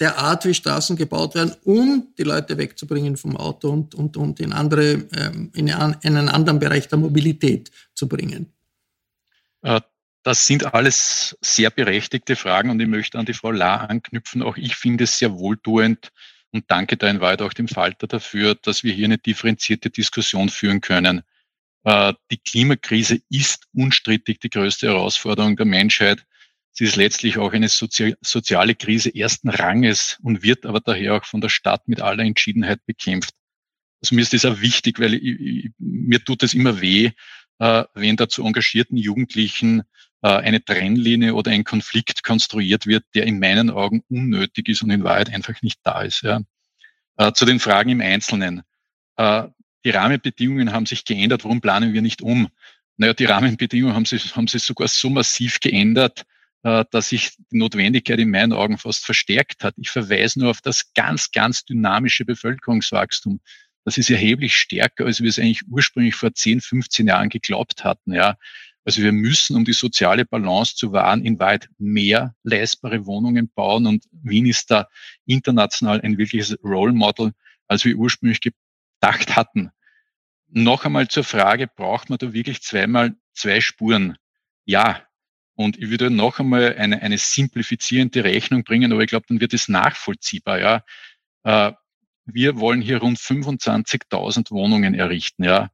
der 0.00 0.18
Art, 0.18 0.44
wie 0.44 0.54
Straßen 0.54 0.96
gebaut 0.96 1.34
werden, 1.34 1.54
um 1.64 2.08
die 2.18 2.24
Leute 2.24 2.58
wegzubringen 2.58 3.16
vom 3.16 3.36
Auto 3.36 3.70
und, 3.70 3.94
und, 3.94 4.16
und 4.16 4.40
in, 4.40 4.52
andere, 4.52 5.06
ähm, 5.14 5.50
in 5.54 5.70
einen 5.70 6.28
anderen 6.28 6.58
Bereich 6.58 6.88
der 6.88 6.98
Mobilität 6.98 7.70
zu 7.94 8.08
bringen? 8.08 8.52
Äh, 9.62 9.80
das 10.24 10.44
sind 10.44 10.74
alles 10.74 11.36
sehr 11.40 11.70
berechtigte 11.70 12.34
Fragen 12.34 12.70
und 12.70 12.80
ich 12.80 12.88
möchte 12.88 13.16
an 13.18 13.26
die 13.26 13.32
Frau 13.32 13.52
La 13.52 13.76
anknüpfen. 13.76 14.42
Auch 14.42 14.56
ich 14.56 14.74
finde 14.74 15.04
es 15.04 15.18
sehr 15.18 15.32
wohltuend 15.38 16.12
und 16.50 16.64
danke 16.68 16.96
da 16.96 17.08
in 17.08 17.20
Wahrheit 17.20 17.42
auch 17.42 17.52
dem 17.52 17.68
Falter 17.68 18.08
dafür, 18.08 18.56
dass 18.56 18.82
wir 18.82 18.92
hier 18.92 19.04
eine 19.04 19.18
differenzierte 19.18 19.88
Diskussion 19.88 20.48
führen 20.48 20.80
können. 20.80 21.22
Äh, 21.84 22.14
die 22.32 22.38
Klimakrise 22.38 23.20
ist 23.30 23.68
unstrittig 23.72 24.40
die 24.40 24.50
größte 24.50 24.88
Herausforderung 24.88 25.56
der 25.56 25.66
Menschheit. 25.66 26.26
Sie 26.78 26.84
ist 26.84 26.96
letztlich 26.96 27.38
auch 27.38 27.54
eine 27.54 27.68
soziale 27.70 28.74
Krise 28.74 29.14
ersten 29.14 29.48
Ranges 29.48 30.18
und 30.22 30.42
wird 30.42 30.66
aber 30.66 30.80
daher 30.80 31.14
auch 31.14 31.24
von 31.24 31.40
der 31.40 31.48
Stadt 31.48 31.88
mit 31.88 32.02
aller 32.02 32.22
Entschiedenheit 32.22 32.84
bekämpft. 32.84 33.32
Also 34.02 34.14
mir 34.14 34.20
ist 34.20 34.34
das 34.34 34.44
auch 34.44 34.60
wichtig, 34.60 35.00
weil 35.00 35.14
ich, 35.14 35.24
ich, 35.24 35.70
mir 35.78 36.22
tut 36.22 36.42
es 36.42 36.52
immer 36.52 36.82
weh, 36.82 37.12
äh, 37.60 37.84
wenn 37.94 38.16
da 38.16 38.28
zu 38.28 38.44
engagierten 38.44 38.98
Jugendlichen 38.98 39.84
äh, 40.20 40.28
eine 40.28 40.62
Trennlinie 40.62 41.34
oder 41.34 41.50
ein 41.50 41.64
Konflikt 41.64 42.22
konstruiert 42.22 42.86
wird, 42.86 43.04
der 43.14 43.24
in 43.24 43.38
meinen 43.38 43.70
Augen 43.70 44.02
unnötig 44.10 44.68
ist 44.68 44.82
und 44.82 44.90
in 44.90 45.02
Wahrheit 45.02 45.32
einfach 45.32 45.62
nicht 45.62 45.80
da 45.82 46.02
ist. 46.02 46.20
Ja. 46.24 46.42
Äh, 47.16 47.32
zu 47.32 47.46
den 47.46 47.58
Fragen 47.58 47.88
im 47.88 48.02
Einzelnen. 48.02 48.64
Äh, 49.16 49.44
die 49.86 49.90
Rahmenbedingungen 49.90 50.72
haben 50.72 50.84
sich 50.84 51.06
geändert. 51.06 51.42
Warum 51.44 51.62
planen 51.62 51.94
wir 51.94 52.02
nicht 52.02 52.20
um? 52.20 52.48
Naja, 52.98 53.14
die 53.14 53.24
Rahmenbedingungen 53.24 53.94
haben 53.94 54.04
sich, 54.04 54.36
haben 54.36 54.46
sich 54.46 54.62
sogar 54.62 54.88
so 54.88 55.08
massiv 55.08 55.60
geändert, 55.60 56.26
dass 56.66 57.10
sich 57.10 57.36
die 57.52 57.58
Notwendigkeit 57.58 58.18
in 58.18 58.30
meinen 58.30 58.52
Augen 58.52 58.76
fast 58.76 59.04
verstärkt 59.04 59.62
hat. 59.62 59.74
Ich 59.76 59.90
verweise 59.90 60.40
nur 60.40 60.50
auf 60.50 60.60
das 60.60 60.92
ganz, 60.94 61.30
ganz 61.30 61.64
dynamische 61.64 62.24
Bevölkerungswachstum. 62.24 63.40
Das 63.84 63.98
ist 63.98 64.10
erheblich 64.10 64.56
stärker, 64.56 65.04
als 65.04 65.20
wir 65.20 65.28
es 65.28 65.38
eigentlich 65.38 65.62
ursprünglich 65.68 66.16
vor 66.16 66.34
10, 66.34 66.60
15 66.60 67.06
Jahren 67.06 67.28
geglaubt 67.28 67.84
hatten. 67.84 68.12
Ja. 68.12 68.36
Also 68.84 69.00
wir 69.00 69.12
müssen, 69.12 69.54
um 69.54 69.64
die 69.64 69.74
soziale 69.74 70.24
Balance 70.24 70.74
zu 70.74 70.90
wahren, 70.90 71.24
in 71.24 71.38
weit 71.38 71.68
mehr 71.78 72.34
leistbare 72.42 73.06
Wohnungen 73.06 73.48
bauen. 73.54 73.86
Und 73.86 74.04
Wien 74.10 74.46
ist 74.46 74.72
da 74.72 74.88
international 75.24 76.00
ein 76.00 76.18
wirkliches 76.18 76.58
Role 76.64 76.92
Model, 76.92 77.32
als 77.68 77.84
wir 77.84 77.96
ursprünglich 77.96 78.40
gedacht 78.40 79.36
hatten. 79.36 79.70
Noch 80.48 80.84
einmal 80.84 81.06
zur 81.06 81.22
Frage, 81.22 81.68
braucht 81.68 82.10
man 82.10 82.18
da 82.18 82.32
wirklich 82.32 82.62
zweimal 82.62 83.14
zwei 83.34 83.60
Spuren? 83.60 84.16
Ja, 84.64 85.05
und 85.56 85.78
ich 85.78 85.90
würde 85.90 86.10
noch 86.10 86.38
einmal 86.38 86.76
eine, 86.76 87.02
eine 87.02 87.18
simplifizierende 87.18 88.22
Rechnung 88.24 88.62
bringen, 88.62 88.92
aber 88.92 89.02
ich 89.02 89.08
glaube, 89.08 89.26
dann 89.28 89.40
wird 89.40 89.54
es 89.54 89.68
nachvollziehbar. 89.68 90.60
Ja. 90.60 90.84
Äh, 91.44 91.72
wir 92.26 92.60
wollen 92.60 92.82
hier 92.82 92.98
rund 92.98 93.18
25.000 93.18 94.50
Wohnungen 94.50 94.94
errichten. 94.94 95.44
Ja. 95.44 95.70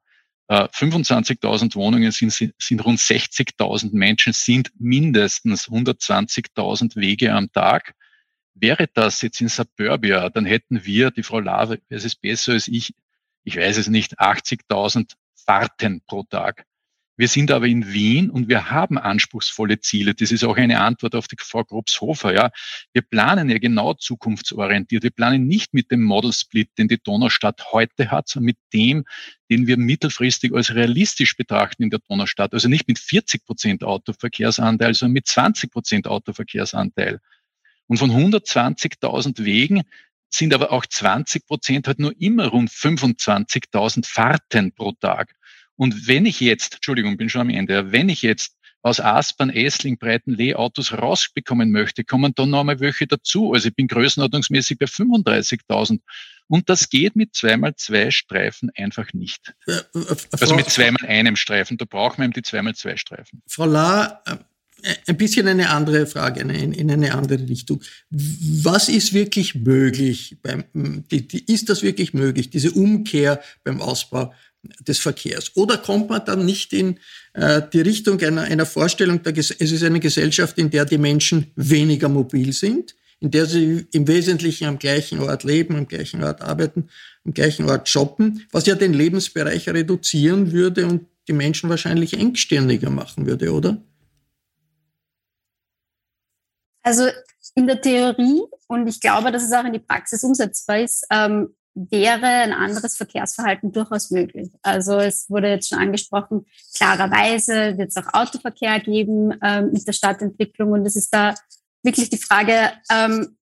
25.000 0.48 1.72
äh, 1.72 1.74
Wohnungen 1.76 2.12
sind, 2.12 2.32
sind 2.32 2.84
rund 2.84 2.98
60.000 2.98 3.90
Menschen, 3.92 4.32
sind 4.32 4.70
mindestens 4.78 5.68
120.000 5.68 6.96
Wege 6.96 7.32
am 7.32 7.50
Tag. 7.52 7.94
Wäre 8.54 8.86
das 8.92 9.22
jetzt 9.22 9.40
in 9.40 9.48
Suburbia, 9.48 10.28
dann 10.28 10.44
hätten 10.44 10.84
wir, 10.84 11.10
die 11.10 11.22
Frau 11.22 11.40
Lave, 11.40 11.80
es 11.88 12.04
ist 12.04 12.20
besser 12.20 12.52
als 12.52 12.68
ich, 12.68 12.94
ich 13.44 13.56
weiß 13.56 13.78
es 13.78 13.88
nicht, 13.88 14.20
80.000 14.20 15.14
Fahrten 15.34 16.02
pro 16.06 16.22
Tag. 16.24 16.66
Wir 17.22 17.28
sind 17.28 17.52
aber 17.52 17.68
in 17.68 17.92
Wien 17.92 18.30
und 18.30 18.48
wir 18.48 18.72
haben 18.72 18.98
anspruchsvolle 18.98 19.78
Ziele. 19.78 20.12
Das 20.12 20.32
ist 20.32 20.42
auch 20.42 20.56
eine 20.56 20.80
Antwort 20.80 21.14
auf 21.14 21.28
die 21.28 21.36
Frau 21.38 21.62
Grobshofer. 21.62 22.34
Ja. 22.34 22.50
Wir 22.92 23.02
planen 23.02 23.48
ja 23.48 23.58
genau 23.58 23.94
zukunftsorientiert. 23.94 25.04
Wir 25.04 25.12
planen 25.12 25.46
nicht 25.46 25.72
mit 25.72 25.92
dem 25.92 26.02
Model 26.02 26.32
Split, 26.32 26.70
den 26.78 26.88
die 26.88 26.98
Donaustadt 27.00 27.70
heute 27.70 28.10
hat, 28.10 28.26
sondern 28.26 28.46
mit 28.46 28.56
dem, 28.72 29.04
den 29.48 29.68
wir 29.68 29.76
mittelfristig 29.76 30.52
als 30.52 30.74
realistisch 30.74 31.36
betrachten 31.36 31.84
in 31.84 31.90
der 31.90 32.00
Donaustadt. 32.08 32.54
Also 32.54 32.66
nicht 32.66 32.88
mit 32.88 32.98
40 32.98 33.44
Prozent 33.44 33.84
Autoverkehrsanteil, 33.84 34.92
sondern 34.92 35.12
mit 35.12 35.28
20 35.28 35.70
Prozent 35.70 36.08
Autoverkehrsanteil. 36.08 37.20
Und 37.86 37.98
von 37.98 38.10
120.000 38.10 39.44
Wegen 39.44 39.82
sind 40.28 40.52
aber 40.54 40.72
auch 40.72 40.86
20 40.86 41.46
Prozent 41.46 41.86
halt 41.86 42.00
nur 42.00 42.20
immer 42.20 42.48
rund 42.48 42.68
25.000 42.68 44.06
Fahrten 44.08 44.72
pro 44.72 44.90
Tag. 44.90 45.36
Und 45.82 46.06
wenn 46.06 46.26
ich 46.26 46.38
jetzt, 46.38 46.74
Entschuldigung, 46.74 47.16
bin 47.16 47.28
schon 47.28 47.40
am 47.40 47.50
Ende, 47.50 47.90
wenn 47.90 48.08
ich 48.08 48.22
jetzt 48.22 48.54
aus 48.82 49.00
Aspern, 49.00 49.50
Essling, 49.50 49.98
Breitenlee 49.98 50.54
Autos 50.54 50.92
rausbekommen 50.92 51.72
möchte, 51.72 52.04
kommen 52.04 52.32
dann 52.36 52.50
noch 52.50 52.60
einmal 52.60 52.78
welche 52.78 53.08
dazu. 53.08 53.52
Also 53.52 53.66
ich 53.66 53.74
bin 53.74 53.88
größenordnungsmäßig 53.88 54.78
bei 54.78 54.86
35.000. 54.86 55.98
Und 56.46 56.68
das 56.68 56.88
geht 56.88 57.16
mit 57.16 57.34
zweimal 57.34 57.74
zwei 57.74 58.12
Streifen 58.12 58.70
einfach 58.76 59.12
nicht. 59.12 59.54
Äh, 59.66 59.72
äh, 59.72 60.16
also 60.30 60.54
mit 60.54 60.70
zweimal 60.70 61.04
einem 61.08 61.34
Streifen. 61.34 61.78
Da 61.78 61.84
braucht 61.84 62.16
man 62.16 62.26
eben 62.26 62.34
die 62.34 62.42
zweimal 62.42 62.76
zwei 62.76 62.96
Streifen. 62.96 63.42
Frau 63.48 63.66
La, 63.66 64.22
äh, 64.24 64.36
ein 65.08 65.16
bisschen 65.16 65.48
eine 65.48 65.70
andere 65.70 66.06
Frage, 66.06 66.42
in 66.42 66.90
eine 66.92 67.12
andere 67.12 67.48
Richtung. 67.48 67.82
Was 68.10 68.88
ist 68.88 69.14
wirklich 69.14 69.56
möglich? 69.56 70.38
Beim, 70.42 70.64
ist 71.10 71.68
das 71.68 71.82
wirklich 71.82 72.14
möglich, 72.14 72.50
diese 72.50 72.70
Umkehr 72.70 73.40
beim 73.64 73.80
Ausbau 73.80 74.32
des 74.80 74.98
Verkehrs? 74.98 75.52
Oder 75.54 75.78
kommt 75.78 76.08
man 76.08 76.24
dann 76.24 76.44
nicht 76.44 76.72
in 76.72 76.98
äh, 77.34 77.62
die 77.72 77.80
Richtung 77.80 78.20
einer, 78.20 78.42
einer 78.42 78.66
Vorstellung, 78.66 79.20
es 79.24 79.50
ist 79.50 79.82
eine 79.82 80.00
Gesellschaft, 80.00 80.58
in 80.58 80.70
der 80.70 80.84
die 80.84 80.98
Menschen 80.98 81.50
weniger 81.56 82.08
mobil 82.08 82.52
sind, 82.52 82.94
in 83.20 83.30
der 83.30 83.46
sie 83.46 83.86
im 83.92 84.08
Wesentlichen 84.08 84.66
am 84.66 84.78
gleichen 84.78 85.20
Ort 85.20 85.44
leben, 85.44 85.76
am 85.76 85.86
gleichen 85.86 86.22
Ort 86.22 86.42
arbeiten, 86.42 86.88
am 87.24 87.34
gleichen 87.34 87.68
Ort 87.68 87.88
shoppen, 87.88 88.46
was 88.50 88.66
ja 88.66 88.74
den 88.74 88.92
Lebensbereich 88.92 89.68
reduzieren 89.68 90.52
würde 90.52 90.86
und 90.86 91.06
die 91.28 91.32
Menschen 91.32 91.70
wahrscheinlich 91.70 92.14
engstirniger 92.14 92.90
machen 92.90 93.26
würde, 93.26 93.52
oder? 93.52 93.80
Also 96.82 97.08
in 97.54 97.66
der 97.66 97.80
Theorie, 97.80 98.42
und 98.66 98.88
ich 98.88 99.00
glaube, 99.00 99.30
dass 99.30 99.44
es 99.44 99.52
auch 99.52 99.64
in 99.64 99.72
die 99.72 99.78
Praxis 99.78 100.24
umsetzbar 100.24 100.80
ist, 100.80 101.06
ähm, 101.10 101.54
wäre 101.74 102.26
ein 102.26 102.52
anderes 102.52 102.96
Verkehrsverhalten 102.96 103.72
durchaus 103.72 104.10
möglich. 104.10 104.50
Also 104.62 104.98
es 104.98 105.28
wurde 105.30 105.48
jetzt 105.48 105.68
schon 105.68 105.78
angesprochen, 105.78 106.46
klarerweise 106.76 107.78
wird 107.78 107.90
es 107.90 107.96
auch 107.96 108.12
Autoverkehr 108.12 108.80
geben 108.80 109.34
ähm, 109.42 109.72
mit 109.72 109.86
der 109.86 109.92
Stadtentwicklung 109.92 110.72
und 110.72 110.86
es 110.86 110.96
ist 110.96 111.14
da 111.14 111.34
wirklich 111.82 112.10
die 112.10 112.18
Frage, 112.18 112.72
ähm, 112.90 113.36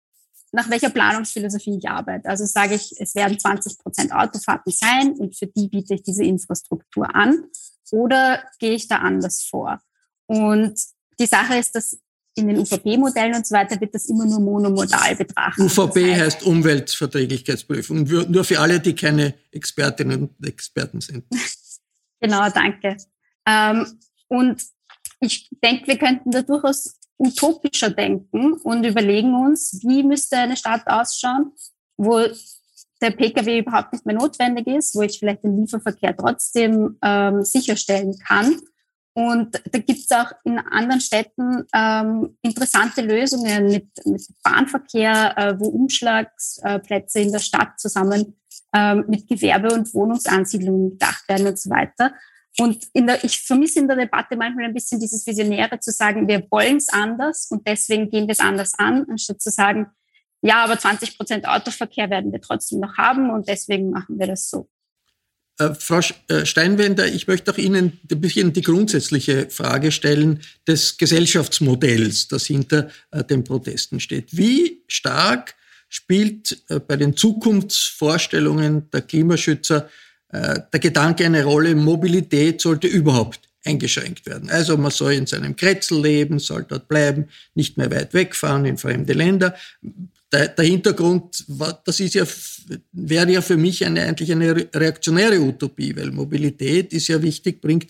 nach 0.52 0.68
welcher 0.70 0.90
Planungsphilosophie 0.90 1.78
ich 1.78 1.88
arbeite. 1.88 2.28
Also 2.28 2.44
sage 2.44 2.74
ich, 2.74 2.92
es 2.98 3.14
werden 3.14 3.38
20 3.38 3.78
Prozent 3.78 4.12
Autofahrten 4.12 4.72
sein 4.72 5.12
und 5.12 5.36
für 5.36 5.46
die 5.46 5.68
biete 5.68 5.94
ich 5.94 6.02
diese 6.02 6.24
Infrastruktur 6.24 7.14
an 7.14 7.44
oder 7.92 8.42
gehe 8.58 8.72
ich 8.72 8.88
da 8.88 8.96
anders 8.96 9.42
vor? 9.42 9.80
Und 10.26 10.80
die 11.18 11.26
Sache 11.26 11.56
ist, 11.56 11.74
dass 11.74 11.98
in 12.40 12.48
den 12.48 12.58
UVP-Modellen 12.58 13.34
und 13.34 13.46
so 13.46 13.54
weiter 13.54 13.80
wird 13.80 13.94
das 13.94 14.06
immer 14.06 14.26
nur 14.26 14.40
monomodal 14.40 15.14
betrachtet. 15.16 15.64
UVP 15.64 16.00
das 16.00 16.10
heißt, 16.10 16.20
heißt 16.20 16.42
Umweltverträglichkeitsprüfung, 16.44 18.04
nur 18.28 18.44
für 18.44 18.60
alle, 18.60 18.80
die 18.80 18.94
keine 18.94 19.34
Expertinnen 19.52 20.22
und 20.22 20.46
Experten 20.46 21.00
sind. 21.00 21.24
genau, 22.20 22.48
danke. 22.50 22.96
Ähm, 23.46 23.86
und 24.28 24.62
ich 25.20 25.48
denke, 25.62 25.86
wir 25.86 25.98
könnten 25.98 26.30
da 26.30 26.42
durchaus 26.42 26.96
utopischer 27.18 27.90
denken 27.90 28.54
und 28.54 28.84
überlegen 28.84 29.34
uns, 29.34 29.80
wie 29.82 30.02
müsste 30.02 30.38
eine 30.38 30.56
Stadt 30.56 30.86
ausschauen, 30.86 31.52
wo 31.96 32.20
der 33.02 33.10
Pkw 33.10 33.58
überhaupt 33.58 33.92
nicht 33.92 34.06
mehr 34.06 34.16
notwendig 34.16 34.66
ist, 34.66 34.94
wo 34.94 35.02
ich 35.02 35.18
vielleicht 35.18 35.44
den 35.44 35.58
Lieferverkehr 35.58 36.16
trotzdem 36.16 36.98
ähm, 37.02 37.44
sicherstellen 37.44 38.18
kann 38.26 38.60
und 39.12 39.60
da 39.72 39.78
gibt 39.78 40.00
es 40.00 40.10
auch 40.12 40.30
in 40.44 40.58
anderen 40.58 41.00
Städten 41.00 41.64
ähm, 41.74 42.36
interessante 42.42 43.02
Lösungen 43.02 43.66
mit, 43.66 43.88
mit 44.06 44.22
Bahnverkehr, 44.42 45.36
äh, 45.36 45.54
wo 45.58 45.66
Umschlagsplätze 45.66 47.20
in 47.20 47.32
der 47.32 47.40
Stadt 47.40 47.80
zusammen 47.80 48.36
ähm, 48.72 49.04
mit 49.08 49.26
Gewerbe- 49.26 49.74
und 49.74 49.92
Wohnungsansiedlungen 49.94 50.90
gedacht 50.90 51.28
werden 51.28 51.48
und 51.48 51.58
so 51.58 51.70
weiter. 51.70 52.14
Und 52.58 52.86
in 52.92 53.06
der, 53.06 53.22
ich 53.24 53.40
vermisse 53.40 53.80
in 53.80 53.88
der 53.88 53.96
Debatte 53.96 54.36
manchmal 54.36 54.66
ein 54.66 54.74
bisschen 54.74 55.00
dieses 55.00 55.26
Visionäre 55.26 55.80
zu 55.80 55.90
sagen, 55.90 56.28
wir 56.28 56.46
wollen 56.50 56.76
es 56.76 56.88
anders 56.88 57.48
und 57.50 57.66
deswegen 57.66 58.10
gehen 58.10 58.26
wir 58.26 58.32
es 58.32 58.40
anders 58.40 58.74
an, 58.78 59.06
anstatt 59.08 59.40
zu 59.40 59.50
sagen, 59.50 59.86
ja, 60.42 60.64
aber 60.64 60.78
20 60.78 61.16
Prozent 61.16 61.46
Autoverkehr 61.46 62.10
werden 62.10 62.32
wir 62.32 62.40
trotzdem 62.40 62.80
noch 62.80 62.96
haben 62.96 63.30
und 63.30 63.48
deswegen 63.48 63.90
machen 63.90 64.18
wir 64.18 64.26
das 64.26 64.48
so. 64.48 64.68
Äh, 65.60 65.74
Frau 65.74 66.00
äh, 66.28 66.46
Steinwender, 66.46 67.06
ich 67.06 67.26
möchte 67.26 67.52
auch 67.52 67.58
Ihnen 67.58 68.00
ein 68.10 68.20
bisschen 68.20 68.52
die 68.52 68.62
grundsätzliche 68.62 69.50
Frage 69.50 69.92
stellen 69.92 70.40
des 70.66 70.96
Gesellschaftsmodells, 70.96 72.28
das 72.28 72.46
hinter 72.46 72.88
äh, 73.10 73.22
den 73.22 73.44
Protesten 73.44 74.00
steht. 74.00 74.36
Wie 74.36 74.82
stark 74.88 75.54
spielt 75.92 76.62
bei 76.86 76.94
den 76.96 77.16
Zukunftsvorstellungen 77.16 78.88
der 78.92 79.02
Klimaschützer 79.02 79.88
der 80.32 80.78
Gedanke 80.78 81.26
eine 81.26 81.42
Rolle, 81.42 81.74
Mobilität 81.74 82.60
sollte 82.60 82.86
überhaupt 82.86 83.40
eingeschränkt 83.64 84.24
werden. 84.24 84.50
Also 84.50 84.76
man 84.76 84.92
soll 84.92 85.14
in 85.14 85.26
seinem 85.26 85.56
Kretzel 85.56 86.00
leben, 86.00 86.38
soll 86.38 86.62
dort 86.62 86.86
bleiben, 86.86 87.26
nicht 87.56 87.76
mehr 87.76 87.90
weit 87.90 88.14
wegfahren 88.14 88.66
in 88.66 88.78
fremde 88.78 89.14
Länder 89.14 89.56
der, 90.32 90.48
der 90.48 90.64
Hintergrund, 90.64 91.44
das 91.84 92.00
ist 92.00 92.14
ja, 92.14 92.24
wäre 92.92 93.32
ja 93.32 93.42
für 93.42 93.56
mich 93.56 93.84
eine, 93.84 94.02
eigentlich 94.02 94.30
eine 94.30 94.54
reaktionäre 94.74 95.40
Utopie, 95.40 95.94
weil 95.96 96.10
Mobilität 96.12 96.92
ist 96.92 97.08
ja 97.08 97.20
wichtig, 97.20 97.60
bringt 97.60 97.86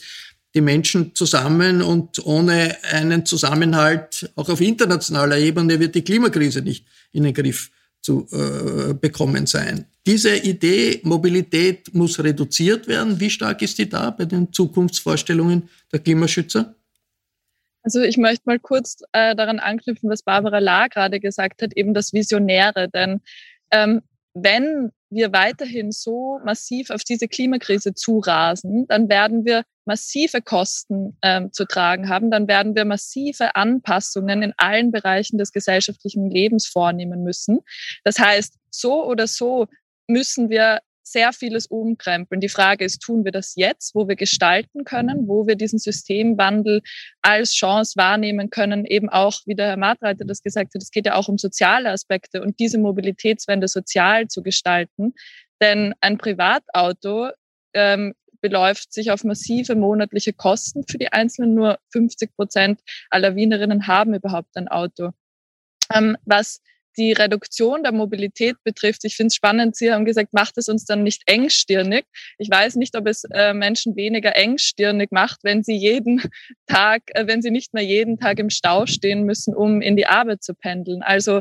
die 0.55 0.61
Menschen 0.61 1.15
zusammen 1.15 1.81
und 1.83 2.25
ohne 2.25 2.77
einen 2.91 3.25
Zusammenhalt 3.25 4.31
auch 4.35 4.49
auf 4.49 4.61
internationaler 4.61 5.39
Ebene 5.39 5.79
wird 5.79 5.95
die 5.95 6.03
Klimakrise 6.03 6.61
nicht 6.61 6.87
in 7.13 7.23
den 7.23 7.35
Griff 7.35 7.71
zu 8.03 8.27
äh, 8.33 8.95
bekommen 8.95 9.47
sein. 9.47 9.85
Diese 10.07 10.35
Idee, 10.37 11.01
Mobilität 11.05 11.95
muss 11.95 12.19
reduziert 12.19 12.89
werden. 12.89 13.21
Wie 13.21 13.31
stark 13.31 13.61
ist 13.63 13.79
die 13.79 13.89
da 13.89 14.11
bei 14.11 14.25
den 14.25 14.53
Zukunftsvorstellungen 14.53 15.69
der 15.93 16.01
Klimaschützer? 16.01 16.75
Also 17.83 18.03
ich 18.03 18.19
möchte 18.19 18.43
mal 18.47 18.59
kurz 18.59 19.03
äh, 19.13 19.35
daran 19.35 19.59
anknüpfen, 19.59 20.11
was 20.11 20.23
Barbara 20.23 20.59
La 20.59 20.89
gerade 20.89 21.21
gesagt 21.21 21.63
hat, 21.63 21.73
eben 21.75 21.95
das 21.95 22.13
Visionäre. 22.13 22.89
Denn 22.89 23.21
ähm, 23.71 24.03
wenn 24.35 24.93
wir 25.11 25.33
weiterhin 25.33 25.91
so 25.91 26.39
massiv 26.45 26.91
auf 26.91 27.03
diese 27.03 27.27
Klimakrise 27.27 27.95
zurasen, 27.95 28.87
dann 28.87 29.09
werden 29.09 29.45
wir 29.45 29.65
massive 29.85 30.41
Kosten 30.41 31.17
ähm, 31.23 31.53
zu 31.53 31.65
tragen 31.65 32.09
haben, 32.09 32.31
dann 32.31 32.47
werden 32.47 32.77
wir 32.77 32.85
massive 32.85 33.57
Anpassungen 33.57 34.43
in 34.43 34.55
allen 34.57 34.93
Bereichen 34.93 35.37
des 35.37 35.51
gesellschaftlichen 35.51 36.31
Lebens 36.31 36.69
vornehmen 36.69 37.25
müssen. 37.25 37.61
Das 38.05 38.19
heißt, 38.21 38.55
so 38.71 39.05
oder 39.05 39.27
so 39.27 39.67
müssen 40.07 40.49
wir 40.49 40.81
sehr 41.11 41.33
vieles 41.33 41.67
umkrempeln. 41.67 42.41
Die 42.41 42.49
Frage 42.49 42.85
ist, 42.85 43.01
tun 43.01 43.25
wir 43.25 43.33
das 43.33 43.55
jetzt, 43.57 43.95
wo 43.95 44.09
wir 44.09 44.17
gestalten 44.17 44.85
können, 44.85 45.29
wo 45.29 45.47
wir 45.47 45.57
diesen 45.57 45.79
Systemwandel 45.79 46.83
als 47.23 47.53
Chance 47.53 47.95
wahrnehmen 47.97 48.51
können, 48.51 48.85
eben 48.87 49.09
auch, 49.09 49.41
wie 49.47 49.55
der 49.55 49.69
Herr 49.69 49.77
Martreiter 49.77 50.25
das 50.25 50.43
gesagt 50.43 50.75
hat, 50.75 50.83
es 50.83 50.91
geht 50.91 51.07
ja 51.07 51.15
auch 51.15 51.29
um 51.29 51.39
soziale 51.39 51.91
Aspekte 51.91 52.43
und 52.43 52.59
diese 52.59 52.79
Mobilitätswende 52.79 53.69
sozial 53.69 54.29
zu 54.29 54.43
gestalten. 54.43 55.15
Denn 55.61 55.95
ein 56.01 56.19
Privatauto 56.19 57.31
ähm, 57.75 58.15
beläuft 58.41 58.93
sich 58.93 59.11
auf 59.11 59.25
massive 59.25 59.75
monatliche 59.75 60.33
Kosten 60.33 60.85
für 60.89 60.99
die 60.99 61.13
Einzelnen. 61.13 61.55
Nur 61.55 61.79
50 61.93 62.35
Prozent 62.37 62.81
aller 63.11 63.37
Wienerinnen 63.37 63.87
haben 63.87 64.15
überhaupt 64.15 64.57
ein 64.57 64.69
Auto. 64.69 65.11
Ähm, 65.93 66.17
was 66.25 66.61
die 66.97 67.13
Reduktion 67.13 67.83
der 67.83 67.93
Mobilität 67.93 68.57
betrifft, 68.65 69.05
ich 69.05 69.17
finde 69.17 69.29
es 69.29 69.35
spannend, 69.35 69.77
Sie 69.77 69.93
haben 69.93 70.05
gesagt, 70.05 70.33
macht 70.33 70.59
es 70.59 70.69
uns 70.69 70.85
dann 70.85 71.03
nicht 71.03 71.23
engstirnig. 71.27 72.05
Ich 72.39 72.51
weiß 72.51 72.77
nicht, 72.77 72.97
ob 72.97 73.07
es 73.07 73.25
äh, 73.33 73.55
Menschen 73.55 73.97
weniger 73.97 74.37
engstirnig 74.37 75.11
macht, 75.11 75.41
wenn 75.43 75.63
sie 75.63 75.77
jeden 75.77 76.23
Tag, 76.67 77.03
äh, 77.15 77.27
wenn 77.27 77.43
sie 77.43 77.51
nicht 77.51 77.75
mehr 77.75 77.85
jeden 77.85 78.19
Tag 78.19 78.39
im 78.39 78.51
Stau 78.51 78.87
stehen 78.87 79.25
müssen, 79.25 79.55
um 79.55 79.81
in 79.81 79.97
die 79.97 80.07
Arbeit 80.07 80.43
zu 80.43 80.55
pendeln. 80.55 81.03
Also 81.03 81.41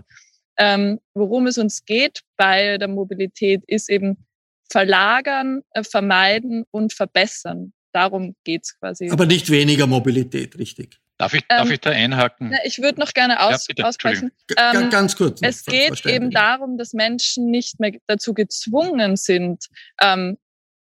ähm, 0.57 0.99
worum 1.13 1.47
es 1.47 1.57
uns 1.57 1.85
geht 1.85 2.21
bei 2.35 2.77
der 2.77 2.89
Mobilität, 2.89 3.63
ist 3.65 3.89
eben 3.89 4.25
verlagern, 4.69 5.62
äh, 5.71 5.83
vermeiden 5.83 6.65
und 6.71 6.93
verbessern. 6.93 7.73
Darum 7.91 8.35
geht's 8.43 8.77
quasi. 8.77 9.09
Aber 9.09 9.25
nicht 9.25 9.49
weniger 9.49 9.88
Mobilität, 9.88 10.57
richtig? 10.59 10.99
Darf 11.19 11.34
ich, 11.34 11.41
ähm, 11.49 11.58
darf 11.58 11.69
ich 11.69 11.82
da 11.82 11.89
einhaken? 11.89 12.55
Ich 12.63 12.82
würde 12.82 12.99
noch 12.99 13.13
gerne 13.13 13.41
aus, 13.41 13.67
ja, 13.75 13.86
aussprechen. 13.86 14.32
Ähm, 14.58 14.89
ganz 14.89 15.17
kurz. 15.17 15.41
Es 15.43 15.65
geht 15.65 16.05
eben 16.05 16.32
darum, 16.32 16.77
dass 16.77 16.93
Menschen 16.93 17.51
nicht 17.51 17.77
mehr 17.79 17.91
dazu 18.08 18.34
gezwungen 18.34 19.17
sind, 19.17 19.65
ähm, 20.01 20.38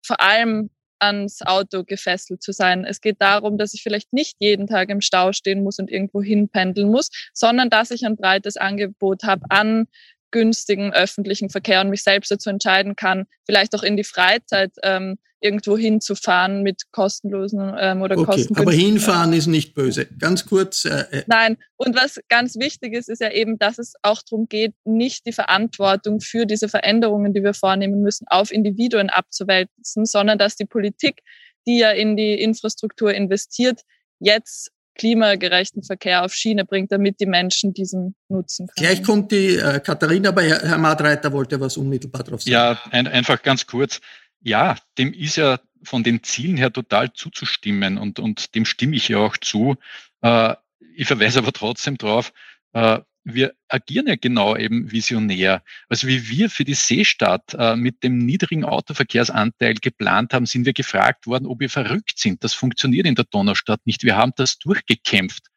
vor 0.06 0.22
allem 0.22 0.70
ans 1.00 1.42
Auto 1.42 1.84
gefesselt 1.84 2.44
zu 2.44 2.52
sein. 2.52 2.86
Es 2.86 3.02
geht 3.02 3.20
darum, 3.20 3.58
dass 3.58 3.74
ich 3.74 3.82
vielleicht 3.82 4.14
nicht 4.14 4.36
jeden 4.40 4.68
Tag 4.68 4.90
im 4.90 5.02
Stau 5.02 5.34
stehen 5.34 5.64
muss 5.64 5.80
und 5.80 5.90
irgendwo 5.90 6.22
hinpendeln 6.22 6.90
muss, 6.90 7.10
sondern 7.34 7.72
dass 7.72 7.90
ich 7.90 8.06
ein 8.06 8.16
breites 8.16 8.58
Angebot 8.58 9.24
habe 9.24 9.44
an 9.50 9.88
günstigen 10.32 10.94
öffentlichen 10.94 11.50
Verkehr 11.50 11.82
und 11.82 11.90
mich 11.90 12.04
selbst 12.04 12.32
dazu 12.32 12.50
entscheiden 12.50 12.96
kann, 12.96 13.26
vielleicht 13.46 13.76
auch 13.76 13.84
in 13.84 13.98
die 13.98 14.04
Freizeit 14.04 14.72
ähm, 14.84 15.18
irgendwo 15.40 15.78
hinzufahren 15.78 16.64
mit 16.64 16.92
kostenlosen 16.92 17.76
ähm, 17.80 18.02
oder 18.02 18.18
okay, 18.18 18.26
kostengünstigen. 18.26 18.62
Aber 18.62 18.72
hinfahren 18.72 19.34
ist 19.34 19.48
nicht 19.48 19.76
böse. 19.76 20.08
Ganz 20.18 20.46
kurz. 20.46 20.86
Äh, 20.86 21.06
äh, 21.12 21.24
Nein, 21.28 21.58
und 21.76 21.96
was 21.96 22.20
ganz 22.28 22.56
wichtig 22.56 22.94
ist, 22.94 23.08
ist 23.08 23.22
ja 23.22 23.32
eben, 23.32 23.60
dass 23.60 23.78
es 23.78 23.94
auch 24.02 24.22
darum 24.28 24.48
geht, 24.48 24.74
nicht 24.84 25.26
die 25.28 25.32
Verantwortung 25.32 26.22
für 26.22 26.46
diese 26.46 26.70
Veränderungen, 26.70 27.34
die 27.34 27.44
wir 27.44 27.54
vornehmen 27.54 28.02
müssen, 28.02 28.26
auf 28.30 28.52
Individuen 28.52 29.10
abzuwälzen, 29.10 30.06
sondern 30.06 30.40
dass 30.40 30.56
die 30.56 30.66
Politik, 30.66 31.22
die 31.68 31.80
ja 31.80 31.92
in 31.92 32.18
die 32.18 32.34
Infrastruktur 32.34 33.14
investiert, 33.14 33.82
jetzt 34.20 34.72
klimagerechten 34.98 35.84
Verkehr 35.84 36.26
auf 36.26 36.34
Schiene 36.34 36.66
bringt, 36.66 36.92
damit 36.92 37.20
die 37.20 37.26
Menschen 37.26 37.74
diesen 37.74 38.16
nutzen 38.30 38.68
können. 38.68 38.88
Gleich 38.88 39.04
kommt 39.04 39.32
die 39.32 39.56
äh, 39.56 39.80
Katharina, 39.80 40.30
aber 40.30 40.44
Herr, 40.44 40.62
Herr 40.62 40.78
Madreiter 40.78 41.32
wollte 41.32 41.60
was 41.60 41.78
unmittelbar 41.78 42.24
drauf 42.24 42.42
sagen. 42.42 42.52
Ja, 42.52 42.80
ein, 42.92 43.08
einfach 43.08 43.42
ganz 43.42 43.68
kurz. 43.68 44.02
Ja, 44.42 44.76
dem 44.98 45.14
ist 45.14 45.38
ja 45.38 45.60
von 45.84 46.04
den 46.04 46.24
Zielen 46.24 46.58
her 46.58 46.72
total 46.72 47.14
zuzustimmen 47.14 47.98
und, 47.98 48.20
und 48.20 48.56
dem 48.56 48.66
stimme 48.66 48.96
ich 48.96 49.08
ja 49.08 49.20
auch 49.20 49.38
zu. 49.38 49.76
Äh, 50.22 50.56
ich 50.96 51.08
verweise 51.08 51.40
aber 51.40 51.54
trotzdem 51.54 51.98
darauf, 51.98 52.34
äh, 52.74 53.00
wir 53.34 53.54
agieren 53.68 54.08
ja 54.08 54.16
genau 54.16 54.56
eben 54.56 54.92
visionär. 54.92 55.62
Also 55.90 56.08
wie 56.08 56.30
wir 56.30 56.50
für 56.50 56.64
die 56.64 56.74
Seestadt 56.74 57.54
äh, 57.54 57.76
mit 57.76 58.02
dem 58.04 58.20
niedrigen 58.20 58.64
Autoverkehrsanteil 58.64 59.76
geplant 59.76 60.34
haben, 60.34 60.46
sind 60.46 60.66
wir 60.66 60.74
gefragt 60.74 61.28
worden, 61.28 61.46
ob 61.46 61.60
wir 61.60 61.70
verrückt 61.70 62.18
sind. 62.18 62.44
Das 62.44 62.54
funktioniert 62.54 63.06
in 63.06 63.16
der 63.16 63.26
Donaustadt 63.26 63.86
nicht. 63.86 64.04
Wir 64.04 64.16
haben 64.16 64.32
das 64.38 64.58
durchgekämpft. 64.60 65.48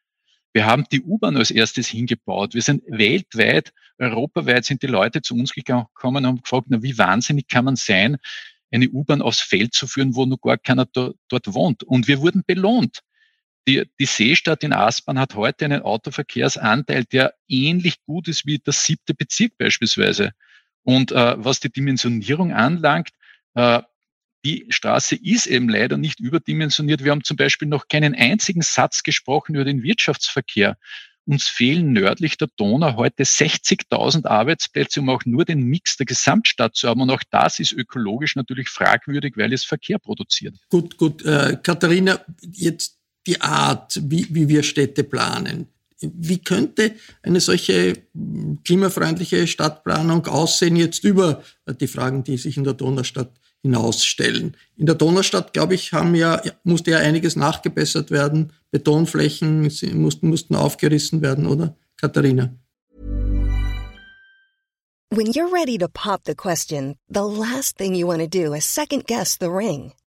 Wir 0.52 0.66
haben 0.66 0.85
die 0.90 1.00
U-Bahn 1.00 1.37
als 1.37 1.52
erstes 1.52 1.87
hingebaut. 1.87 2.54
Wir 2.54 2.62
sind 2.62 2.83
weltweit, 2.88 3.72
europaweit 3.98 4.64
sind 4.64 4.83
die 4.83 4.88
Leute 4.88 5.22
zu 5.22 5.35
uns 5.35 5.52
gekommen 5.52 5.87
und 6.02 6.26
haben 6.26 6.42
gefragt, 6.42 6.66
na, 6.70 6.83
wie 6.83 6.98
wahnsinnig 6.98 7.46
kann 7.46 7.66
man 7.66 7.76
sein, 7.76 8.16
eine 8.72 8.88
U-Bahn 8.90 9.22
aufs 9.22 9.40
Feld 9.40 9.74
zu 9.74 9.87
führen, 9.87 10.16
wo 10.16 10.26
noch 10.26 10.40
gar 10.40 10.59
keiner 10.59 10.87
dort 10.87 11.54
wohnt. 11.54 11.85
Und 11.85 12.09
wir 12.09 12.20
wurden 12.20 12.42
belohnt. 12.44 13.00
Die, 13.68 13.85
die 13.99 14.07
Seestadt 14.07 14.62
in 14.64 14.73
Aspern 14.73 15.18
hat 15.18 15.35
heute 15.35 15.64
einen 15.64 15.83
Autoverkehrsanteil, 15.83 17.05
der 17.05 17.35
ähnlich 17.46 18.03
gut 18.05 18.29
ist 18.29 18.46
wie 18.46 18.59
der 18.59 18.73
siebte 18.73 19.14
Bezirk 19.14 19.59
beispielsweise. 19.59 20.33
Und 20.83 21.12
äh, 21.12 21.35
was 21.38 21.61
die 21.61 21.70
Dimensionierung 21.70 22.53
anlangt, 22.53 23.11
äh, 23.55 23.83
die 24.44 24.66
Straße 24.70 25.16
ist 25.16 25.46
eben 25.46 25.68
leider 25.68 25.99
nicht 25.99 26.20
überdimensioniert. 26.20 27.05
Wir 27.05 27.11
haben 27.11 27.25
zum 27.25 27.37
Beispiel 27.37 27.68
noch 27.68 27.88
keinen 27.88 28.14
einzigen 28.14 28.62
Satz 28.62 29.03
gesprochen 29.03 29.55
über 29.55 29.64
den 29.64 29.83
Wirtschaftsverkehr. 29.83 30.79
Uns 31.27 31.46
fehlen 31.46 31.92
nördlich 31.92 32.38
der 32.38 32.49
Donau 32.57 32.96
heute 32.96 33.25
60.000 33.25 34.27
Arbeitsplätze, 34.27 35.01
um 35.01 35.11
auch 35.11 35.25
nur 35.27 35.44
den 35.44 35.61
Mix 35.61 35.99
der 35.99 36.07
Gesamtstadt 36.07 36.75
zu 36.75 36.88
haben. 36.88 37.03
Und 37.03 37.11
auch 37.11 37.23
das 37.31 37.61
ist 37.61 37.73
ökologisch 37.73 38.35
natürlich 38.35 38.70
fragwürdig, 38.70 39.37
weil 39.37 39.53
es 39.53 39.62
Verkehr 39.64 39.99
produziert. 39.99 40.57
Gut, 40.70 40.96
gut. 40.96 41.23
Äh, 41.25 41.59
Katharina, 41.62 42.25
jetzt 42.40 43.00
die 43.26 43.40
Art, 43.40 44.00
wie, 44.02 44.26
wie 44.30 44.48
wir 44.48 44.62
Städte 44.62 45.04
planen. 45.04 45.66
Wie 46.00 46.38
könnte 46.38 46.94
eine 47.22 47.40
solche 47.40 47.94
hm, 48.14 48.59
klimafreundliche 48.64 49.46
Stadtplanung 49.46 50.26
aussehen, 50.26 50.76
jetzt 50.76 51.04
über 51.04 51.42
die 51.80 51.87
Fragen, 51.87 52.24
die 52.24 52.38
sich 52.38 52.56
in 52.56 52.64
der 52.64 52.72
Donaustadt 52.72 53.33
hinausstellen? 53.62 54.56
In 54.76 54.87
der 54.87 54.94
Donaustadt, 54.94 55.52
glaube 55.52 55.74
ich, 55.74 55.92
haben 55.92 56.14
ja, 56.14 56.40
musste 56.64 56.92
ja 56.92 56.98
einiges 56.98 57.37
nachgebessert 57.37 58.11
werden. 58.11 58.52
Betonflächen 58.70 59.61
mussten, 59.61 60.28
mussten 60.28 60.54
aufgerissen 60.54 61.20
werden, 61.20 61.46
oder? 61.46 61.76
Katharina? 61.96 62.54
When 65.12 65.33
you're 65.33 65.52
ready 65.52 65.76
to 65.78 65.88
pop 65.88 66.22
the 66.24 66.37
question, 66.37 66.96
the 67.09 67.24
last 67.24 67.76
thing 67.76 67.96
you 67.96 68.06
want 68.06 68.20
to 68.20 68.28
do 68.28 68.54
is 68.54 68.64
second 68.64 69.06
guess 69.06 69.37
the 69.37 69.50
ring. 69.50 69.92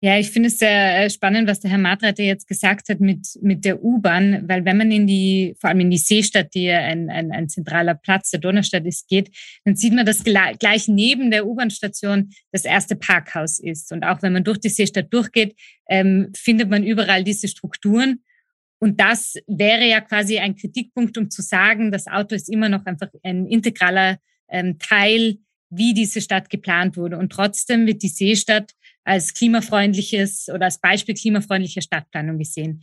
Ja, 0.00 0.16
ich 0.16 0.30
finde 0.30 0.46
es 0.46 0.58
sehr 0.58 1.06
äh, 1.06 1.10
spannend, 1.10 1.48
was 1.48 1.58
der 1.58 1.72
Herr 1.72 1.78
Madreiter 1.78 2.22
jetzt 2.22 2.46
gesagt 2.46 2.88
hat 2.88 3.00
mit, 3.00 3.26
mit 3.42 3.64
der 3.64 3.82
U-Bahn, 3.82 4.48
weil 4.48 4.64
wenn 4.64 4.76
man 4.76 4.92
in 4.92 5.08
die, 5.08 5.56
vor 5.58 5.70
allem 5.70 5.80
in 5.80 5.90
die 5.90 5.98
Seestadt, 5.98 6.54
die 6.54 6.66
ja 6.66 6.78
ein, 6.78 7.10
ein, 7.10 7.32
ein 7.32 7.48
zentraler 7.48 7.96
Platz 7.96 8.30
der 8.30 8.38
Donaustadt 8.38 8.86
ist, 8.86 9.08
geht, 9.08 9.34
dann 9.64 9.74
sieht 9.74 9.92
man, 9.92 10.06
dass 10.06 10.22
gleich 10.22 10.86
neben 10.86 11.32
der 11.32 11.48
U-Bahn-Station 11.48 12.30
das 12.52 12.64
erste 12.64 12.94
Parkhaus 12.94 13.58
ist. 13.58 13.90
Und 13.90 14.04
auch 14.04 14.22
wenn 14.22 14.32
man 14.32 14.44
durch 14.44 14.60
die 14.60 14.68
Seestadt 14.68 15.12
durchgeht, 15.12 15.56
ähm, 15.88 16.30
findet 16.32 16.70
man 16.70 16.84
überall 16.84 17.24
diese 17.24 17.48
Strukturen. 17.48 18.22
Und 18.78 19.00
das 19.00 19.34
wäre 19.48 19.84
ja 19.84 20.00
quasi 20.00 20.38
ein 20.38 20.54
Kritikpunkt, 20.54 21.18
um 21.18 21.28
zu 21.28 21.42
sagen, 21.42 21.90
das 21.90 22.06
Auto 22.06 22.36
ist 22.36 22.48
immer 22.48 22.68
noch 22.68 22.86
einfach 22.86 23.08
ein 23.24 23.46
integraler 23.46 24.18
ähm, 24.48 24.78
Teil, 24.78 25.38
wie 25.70 25.92
diese 25.92 26.20
Stadt 26.20 26.50
geplant 26.50 26.96
wurde. 26.96 27.18
Und 27.18 27.32
trotzdem 27.32 27.86
wird 27.86 28.04
die 28.04 28.08
Seestadt 28.08 28.74
als 29.08 29.32
klimafreundliches 29.32 30.48
oder 30.48 30.66
als 30.66 30.78
Beispiel 30.80 31.14
klimafreundlicher 31.14 31.80
Stadtplanung 31.80 32.38
gesehen. 32.38 32.82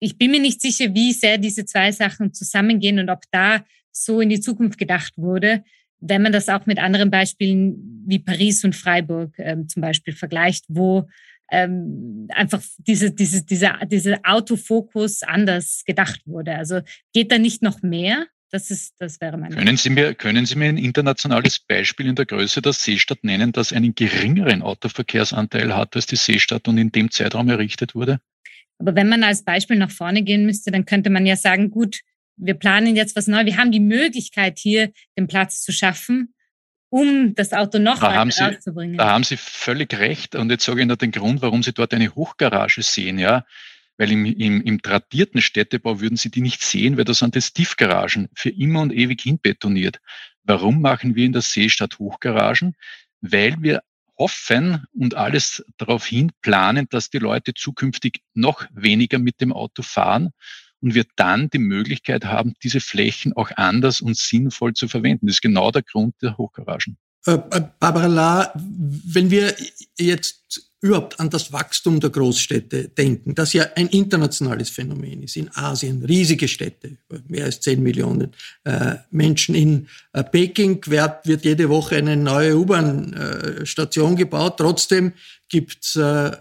Ich 0.00 0.18
bin 0.18 0.30
mir 0.30 0.40
nicht 0.40 0.60
sicher, 0.60 0.94
wie 0.94 1.12
sehr 1.12 1.38
diese 1.38 1.64
zwei 1.64 1.92
Sachen 1.92 2.34
zusammengehen 2.34 2.98
und 2.98 3.08
ob 3.08 3.22
da 3.30 3.64
so 3.90 4.20
in 4.20 4.28
die 4.28 4.40
Zukunft 4.40 4.78
gedacht 4.78 5.14
wurde, 5.16 5.64
wenn 6.00 6.22
man 6.22 6.32
das 6.32 6.48
auch 6.48 6.66
mit 6.66 6.78
anderen 6.78 7.10
Beispielen 7.10 8.04
wie 8.06 8.18
Paris 8.18 8.64
und 8.64 8.76
Freiburg 8.76 9.34
ähm, 9.38 9.68
zum 9.68 9.80
Beispiel 9.80 10.14
vergleicht, 10.14 10.64
wo 10.68 11.08
ähm, 11.50 12.26
einfach 12.30 12.62
diese, 12.78 13.12
diese, 13.12 13.44
diese, 13.44 13.72
diese 13.86 14.22
Autofokus 14.24 15.22
anders 15.22 15.84
gedacht 15.86 16.20
wurde. 16.26 16.54
Also 16.54 16.80
geht 17.14 17.32
da 17.32 17.38
nicht 17.38 17.62
noch 17.62 17.82
mehr? 17.82 18.26
Das, 18.52 18.70
ist, 18.70 18.94
das 18.98 19.18
wäre 19.22 19.38
meine 19.38 19.56
können 19.56 19.78
Sie, 19.78 19.88
mir, 19.88 20.14
können 20.14 20.44
Sie 20.44 20.56
mir 20.56 20.68
ein 20.68 20.76
internationales 20.76 21.58
Beispiel 21.58 22.06
in 22.06 22.14
der 22.14 22.26
Größe 22.26 22.60
der 22.60 22.74
Seestadt 22.74 23.24
nennen, 23.24 23.50
das 23.50 23.72
einen 23.72 23.94
geringeren 23.94 24.60
Autoverkehrsanteil 24.60 25.74
hat 25.74 25.96
als 25.96 26.04
die 26.04 26.16
Seestadt 26.16 26.68
und 26.68 26.76
in 26.76 26.92
dem 26.92 27.10
Zeitraum 27.10 27.48
errichtet 27.48 27.94
wurde? 27.94 28.20
Aber 28.78 28.94
wenn 28.94 29.08
man 29.08 29.24
als 29.24 29.42
Beispiel 29.42 29.78
nach 29.78 29.90
vorne 29.90 30.22
gehen 30.22 30.44
müsste, 30.44 30.70
dann 30.70 30.84
könnte 30.84 31.08
man 31.08 31.24
ja 31.24 31.36
sagen, 31.36 31.70
gut, 31.70 32.00
wir 32.36 32.52
planen 32.52 32.94
jetzt 32.94 33.16
was 33.16 33.26
Neues. 33.26 33.46
Wir 33.46 33.56
haben 33.56 33.72
die 33.72 33.80
Möglichkeit, 33.80 34.58
hier 34.58 34.92
den 35.16 35.28
Platz 35.28 35.62
zu 35.62 35.72
schaffen, 35.72 36.34
um 36.90 37.34
das 37.34 37.54
Auto 37.54 37.78
noch 37.78 38.00
da 38.00 38.14
weiter 38.14 38.30
Sie, 38.30 38.42
rauszubringen. 38.42 38.98
Da 38.98 39.12
haben 39.12 39.24
Sie 39.24 39.38
völlig 39.38 39.94
recht. 39.98 40.34
Und 40.34 40.50
jetzt 40.50 40.64
sage 40.66 40.80
ich 40.80 40.84
Ihnen 40.84 40.98
den 40.98 41.10
Grund, 41.10 41.40
warum 41.40 41.62
Sie 41.62 41.72
dort 41.72 41.94
eine 41.94 42.14
Hochgarage 42.14 42.82
sehen. 42.82 43.18
Ja, 43.18 43.46
weil 44.02 44.10
im, 44.10 44.24
im, 44.24 44.60
im 44.62 44.82
tradierten 44.82 45.40
Städtebau 45.40 46.00
würden 46.00 46.16
Sie 46.16 46.28
die 46.28 46.40
nicht 46.40 46.60
sehen, 46.62 46.96
weil 46.96 47.04
da 47.04 47.14
sind 47.14 47.36
das 47.36 47.52
Tiefgaragen 47.52 48.28
für 48.34 48.50
immer 48.50 48.80
und 48.80 48.92
ewig 48.92 49.20
hinbetoniert. 49.20 50.00
Warum 50.42 50.82
machen 50.82 51.14
wir 51.14 51.24
in 51.24 51.32
der 51.32 51.42
Seestadt 51.42 52.00
Hochgaragen? 52.00 52.74
Weil 53.20 53.62
wir 53.62 53.84
hoffen 54.18 54.84
und 54.92 55.14
alles 55.14 55.64
darauf 55.76 56.04
hin 56.04 56.32
planen, 56.42 56.88
dass 56.90 57.10
die 57.10 57.20
Leute 57.20 57.54
zukünftig 57.54 58.22
noch 58.34 58.66
weniger 58.72 59.20
mit 59.20 59.40
dem 59.40 59.52
Auto 59.52 59.82
fahren 59.82 60.30
und 60.80 60.96
wir 60.96 61.04
dann 61.14 61.48
die 61.50 61.60
Möglichkeit 61.60 62.24
haben, 62.24 62.54
diese 62.60 62.80
Flächen 62.80 63.34
auch 63.34 63.52
anders 63.54 64.00
und 64.00 64.16
sinnvoll 64.16 64.72
zu 64.72 64.88
verwenden. 64.88 65.28
Das 65.28 65.36
ist 65.36 65.42
genau 65.42 65.70
der 65.70 65.82
Grund 65.82 66.16
der 66.22 66.36
Hochgaragen. 66.38 66.98
Äh, 67.26 67.32
äh 67.32 67.62
Barbara 67.78 68.06
La, 68.06 68.52
wenn 68.54 69.30
wir 69.30 69.54
jetzt 69.98 70.72
überhaupt 70.82 71.20
an 71.20 71.30
das 71.30 71.52
Wachstum 71.52 72.00
der 72.00 72.10
Großstädte 72.10 72.88
denken, 72.88 73.36
das 73.36 73.52
ja 73.52 73.66
ein 73.76 73.86
internationales 73.86 74.68
Phänomen 74.68 75.22
ist. 75.22 75.36
In 75.36 75.48
Asien 75.54 76.04
riesige 76.04 76.48
Städte, 76.48 76.98
mehr 77.28 77.44
als 77.44 77.60
10 77.60 77.80
Millionen 77.80 78.32
äh, 78.64 78.96
Menschen. 79.12 79.54
In 79.54 79.86
äh, 80.12 80.24
Peking 80.24 80.80
wird, 80.86 81.24
wird, 81.24 81.44
jede 81.44 81.68
Woche 81.68 81.96
eine 81.96 82.16
neue 82.16 82.58
U-Bahn-Station 82.58 84.14
äh, 84.14 84.16
gebaut. 84.16 84.56
Trotzdem 84.58 85.12
gibt's 85.48 85.94
äh, 85.94 86.26
äh, 86.26 86.34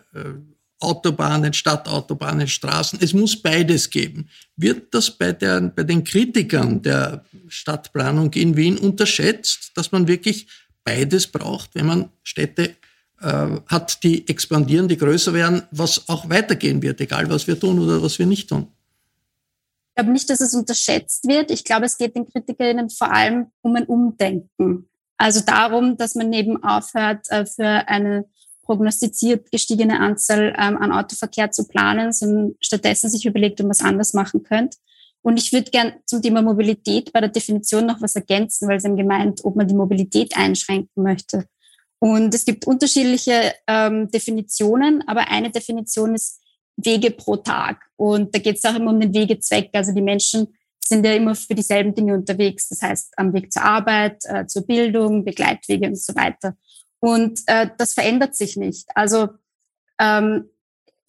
Autobahnen, 0.80 1.54
Stadtautobahnen, 1.54 2.48
Straßen. 2.48 2.98
Es 3.00 3.14
muss 3.14 3.40
beides 3.40 3.92
geben. 3.92 4.28
Wird 4.56 4.92
das 4.92 5.12
bei, 5.12 5.32
der, 5.34 5.62
bei 5.62 5.84
den 5.84 6.04
Kritikern 6.04 6.82
der 6.82 7.24
Stadtplanung 7.48 8.34
in 8.34 8.58
Wien 8.58 8.80
unterschätzt, 8.80 9.74
dass 9.76 9.92
man 9.92 10.08
wirklich 10.08 10.48
beides 10.84 11.28
braucht, 11.28 11.76
wenn 11.76 11.86
man 11.86 12.10
Städte 12.24 12.76
äh, 13.22 13.48
hat, 13.68 14.04
die 14.04 14.28
expandieren, 14.28 14.88
die 14.88 14.98
größer 14.98 15.34
werden, 15.34 15.64
was 15.72 16.10
auch 16.10 16.30
weitergehen 16.30 16.82
wird, 16.82 17.02
egal 17.02 17.30
was 17.30 17.48
wir 17.48 17.60
tun 17.60 17.80
oder 17.80 18.02
was 18.02 18.20
wir 18.20 18.26
nicht 18.26 18.50
tun. 18.50 18.68
Ich 19.90 19.96
glaube 19.96 20.12
nicht, 20.12 20.30
dass 20.30 20.42
es 20.42 20.54
unterschätzt 20.54 21.28
wird. 21.28 21.52
Ich 21.52 21.64
glaube, 21.64 21.86
es 21.86 21.98
geht 21.98 22.16
den 22.16 22.28
Kritikerinnen 22.28 22.90
vor 22.90 23.12
allem 23.12 23.48
um 23.62 23.76
ein 23.76 23.86
Umdenken. 23.86 24.90
Also 25.18 25.42
darum, 25.42 25.98
dass 25.98 26.16
man 26.16 26.32
eben 26.34 26.64
aufhört, 26.64 27.30
äh, 27.30 27.46
für 27.46 27.88
eine 27.88 28.26
prognostiziert 28.64 29.52
gestiegene 29.52 30.00
Anzahl 30.00 30.56
ähm, 30.58 30.78
an 30.78 30.92
Autoverkehr 30.92 31.52
zu 31.52 31.68
planen, 31.68 32.14
sondern 32.14 32.56
stattdessen 32.62 33.10
sich 33.10 33.26
überlegt, 33.26 33.60
ob 33.60 33.66
man 33.66 33.72
was 33.72 33.82
anders 33.82 34.14
machen 34.14 34.44
könnte. 34.44 34.78
Und 35.24 35.38
ich 35.38 35.54
würde 35.54 35.70
gern 35.70 35.94
zum 36.06 36.22
Thema 36.22 36.42
Mobilität 36.42 37.14
bei 37.14 37.22
der 37.22 37.30
Definition 37.30 37.86
noch 37.86 38.02
was 38.02 38.16
ergänzen, 38.16 38.68
weil 38.68 38.80
Sie 38.80 38.88
haben 38.88 38.98
gemeint, 38.98 39.42
ob 39.44 39.56
man 39.56 39.68
die 39.68 39.76
Mobilität 39.76 40.36
einschränken 40.36 41.04
möchte. 41.04 41.46
Und 42.00 42.34
es 42.34 42.46
gibt 42.46 42.66
unterschiedliche 42.66 43.54
ähm, 43.68 44.10
Definitionen, 44.10 45.08
aber 45.08 45.30
eine 45.30 45.52
Definition 45.52 46.16
ist 46.16 46.42
Wege 46.76 47.12
pro 47.12 47.38
Tag. 47.38 47.84
Und 47.96 48.34
da 48.34 48.40
geht 48.40 48.58
es 48.58 48.66
auch 48.66 48.76
immer 48.76 48.92
um 48.92 49.00
den 49.00 49.14
Wegezweck. 49.14 49.70
Also 49.74 49.94
die 49.94 50.02
Menschen 50.02 50.48
sind 50.84 51.06
ja 51.06 51.14
immer 51.14 51.36
für 51.36 51.54
dieselben 51.54 51.94
Dinge 51.94 52.16
unterwegs. 52.16 52.70
Das 52.70 52.82
heißt, 52.82 53.14
am 53.18 53.34
Weg 53.34 53.54
zur 53.54 53.64
Arbeit, 53.64 54.24
äh, 54.26 54.48
zur 54.48 54.66
Bildung, 54.66 55.24
Begleitwege 55.24 55.88
und 55.88 56.00
so 56.00 56.16
weiter. 56.16 56.56
Und 57.00 57.42
äh, 57.46 57.70
das 57.78 57.94
verändert 57.94 58.36
sich 58.36 58.58
nicht. 58.58 58.88
Also 58.96 59.30
ähm, 60.00 60.50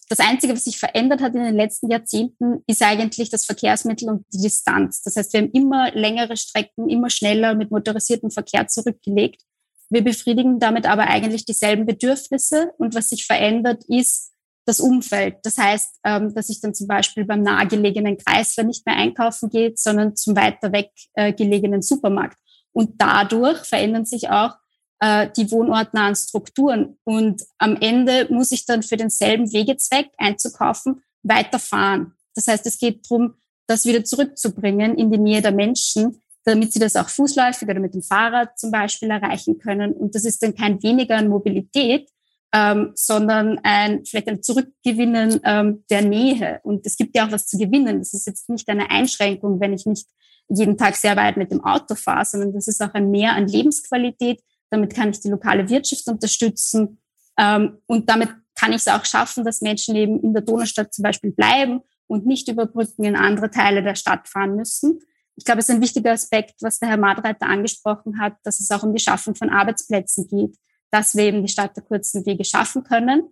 das 0.08 0.18
Einzige, 0.18 0.52
was 0.52 0.64
sich 0.64 0.78
verändert 0.78 1.20
hat 1.20 1.34
in 1.34 1.42
den 1.42 1.56
letzten 1.56 1.90
Jahrzehnten, 1.90 2.62
ist 2.66 2.82
eigentlich 2.82 3.30
das 3.30 3.44
Verkehrsmittel 3.44 4.08
und 4.10 4.26
die 4.32 4.42
Distanz. 4.42 5.02
Das 5.02 5.16
heißt, 5.16 5.32
wir 5.32 5.40
haben 5.40 5.50
immer 5.52 5.90
längere 5.92 6.36
Strecken, 6.36 6.88
immer 6.88 7.08
schneller 7.08 7.54
mit 7.54 7.70
motorisiertem 7.70 8.30
Verkehr 8.30 8.66
zurückgelegt. 8.66 9.42
Wir 9.90 10.02
befriedigen 10.02 10.58
damit 10.58 10.86
aber 10.86 11.06
eigentlich 11.08 11.44
dieselben 11.44 11.86
Bedürfnisse. 11.86 12.72
Und 12.78 12.94
was 12.94 13.10
sich 13.10 13.26
verändert, 13.26 13.84
ist 13.88 14.32
das 14.64 14.80
Umfeld. 14.80 15.36
Das 15.42 15.58
heißt, 15.58 15.98
ähm, 16.04 16.34
dass 16.34 16.48
ich 16.48 16.60
dann 16.60 16.74
zum 16.74 16.86
Beispiel 16.86 17.24
beim 17.24 17.42
nahegelegenen 17.42 18.16
Kreisler 18.16 18.64
nicht 18.64 18.86
mehr 18.86 18.96
einkaufen 18.96 19.50
geht, 19.50 19.78
sondern 19.78 20.16
zum 20.16 20.36
weiter 20.36 20.72
weg 20.72 20.90
äh, 21.14 21.32
gelegenen 21.32 21.82
Supermarkt. 21.82 22.38
Und 22.72 22.94
dadurch 22.98 23.58
verändern 23.58 24.06
sich 24.06 24.30
auch 24.30 24.54
äh, 25.02 25.28
die 25.36 25.50
wohnortnahen 25.50 26.14
Strukturen. 26.14 26.96
Und 27.02 27.42
am 27.58 27.76
Ende 27.80 28.28
muss 28.30 28.52
ich 28.52 28.66
dann 28.66 28.84
für 28.84 28.96
denselben 28.96 29.52
Wegezweck 29.52 30.10
einzukaufen 30.16 31.02
weiterfahren. 31.24 32.14
Das 32.36 32.46
heißt, 32.46 32.64
es 32.66 32.78
geht 32.78 33.04
darum, 33.10 33.34
das 33.66 33.84
wieder 33.84 34.04
zurückzubringen 34.04 34.96
in 34.96 35.10
die 35.10 35.18
Nähe 35.18 35.42
der 35.42 35.50
Menschen, 35.52 36.22
damit 36.44 36.72
sie 36.72 36.78
das 36.78 36.96
auch 36.96 37.08
fußläufig 37.08 37.68
oder 37.68 37.80
mit 37.80 37.94
dem 37.94 38.02
Fahrrad 38.02 38.58
zum 38.58 38.70
Beispiel 38.70 39.10
erreichen 39.10 39.58
können. 39.58 39.92
Und 39.92 40.14
das 40.14 40.24
ist 40.24 40.42
dann 40.42 40.54
kein 40.54 40.80
weniger 40.82 41.16
an 41.16 41.28
Mobilität, 41.28 42.08
ähm, 42.54 42.92
sondern 42.94 43.58
ein, 43.64 44.04
vielleicht 44.04 44.28
ein 44.28 44.42
Zurückgewinnen 44.42 45.40
ähm, 45.44 45.84
der 45.90 46.02
Nähe. 46.02 46.60
Und 46.62 46.86
es 46.86 46.96
gibt 46.96 47.16
ja 47.16 47.26
auch 47.26 47.32
was 47.32 47.46
zu 47.46 47.58
gewinnen. 47.58 47.98
Das 47.98 48.14
ist 48.14 48.26
jetzt 48.26 48.48
nicht 48.48 48.68
eine 48.68 48.90
Einschränkung, 48.90 49.58
wenn 49.60 49.72
ich 49.72 49.84
nicht 49.84 50.06
jeden 50.48 50.76
Tag 50.76 50.96
sehr 50.96 51.16
weit 51.16 51.36
mit 51.36 51.50
dem 51.50 51.64
Auto 51.64 51.94
fahre, 51.94 52.24
sondern 52.24 52.52
das 52.52 52.68
ist 52.68 52.80
auch 52.82 52.94
ein 52.94 53.10
Mehr 53.10 53.34
an 53.34 53.48
Lebensqualität. 53.48 54.42
Damit 54.72 54.94
kann 54.94 55.10
ich 55.10 55.20
die 55.20 55.28
lokale 55.28 55.68
Wirtschaft 55.68 56.06
unterstützen. 56.08 56.98
Ähm, 57.38 57.78
und 57.86 58.08
damit 58.08 58.30
kann 58.54 58.72
ich 58.72 58.78
es 58.78 58.88
auch 58.88 59.04
schaffen, 59.04 59.44
dass 59.44 59.60
Menschen 59.60 59.94
eben 59.96 60.20
in 60.20 60.32
der 60.32 60.42
Donaustadt 60.42 60.92
zum 60.92 61.04
Beispiel 61.04 61.30
bleiben 61.30 61.80
und 62.06 62.26
nicht 62.26 62.48
über 62.48 62.66
Brücken 62.66 63.04
in 63.04 63.16
andere 63.16 63.50
Teile 63.50 63.82
der 63.82 63.94
Stadt 63.94 64.28
fahren 64.28 64.56
müssen. 64.56 65.00
Ich 65.36 65.44
glaube, 65.44 65.60
es 65.60 65.68
ist 65.68 65.74
ein 65.74 65.80
wichtiger 65.80 66.12
Aspekt, 66.12 66.56
was 66.60 66.78
der 66.78 66.90
Herr 66.90 66.98
Madreiter 66.98 67.46
angesprochen 67.46 68.20
hat, 68.20 68.34
dass 68.42 68.60
es 68.60 68.70
auch 68.70 68.82
um 68.82 68.92
die 68.94 69.00
Schaffung 69.00 69.34
von 69.34 69.48
Arbeitsplätzen 69.48 70.26
geht 70.26 70.56
dass 70.92 71.16
wir 71.16 71.24
eben 71.24 71.42
die 71.42 71.50
Stadt 71.50 71.76
der 71.76 71.82
kurzen 71.82 72.24
Wege 72.26 72.44
schaffen 72.44 72.84
können. 72.84 73.28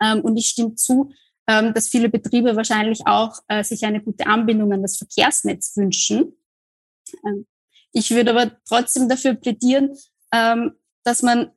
Ähm, 0.00 0.22
und 0.22 0.36
ich 0.36 0.48
stimme 0.48 0.74
zu, 0.74 1.12
ähm, 1.46 1.74
dass 1.74 1.88
viele 1.88 2.08
Betriebe 2.08 2.56
wahrscheinlich 2.56 3.06
auch 3.06 3.38
äh, 3.48 3.62
sich 3.62 3.84
eine 3.84 4.02
gute 4.02 4.26
Anbindung 4.26 4.72
an 4.72 4.82
das 4.82 4.96
Verkehrsnetz 4.96 5.76
wünschen. 5.76 6.36
Ähm, 7.24 7.46
ich 7.92 8.10
würde 8.10 8.30
aber 8.30 8.56
trotzdem 8.66 9.08
dafür 9.08 9.34
plädieren, 9.34 9.96
ähm, 10.32 10.72
dass 11.04 11.22
man 11.22 11.50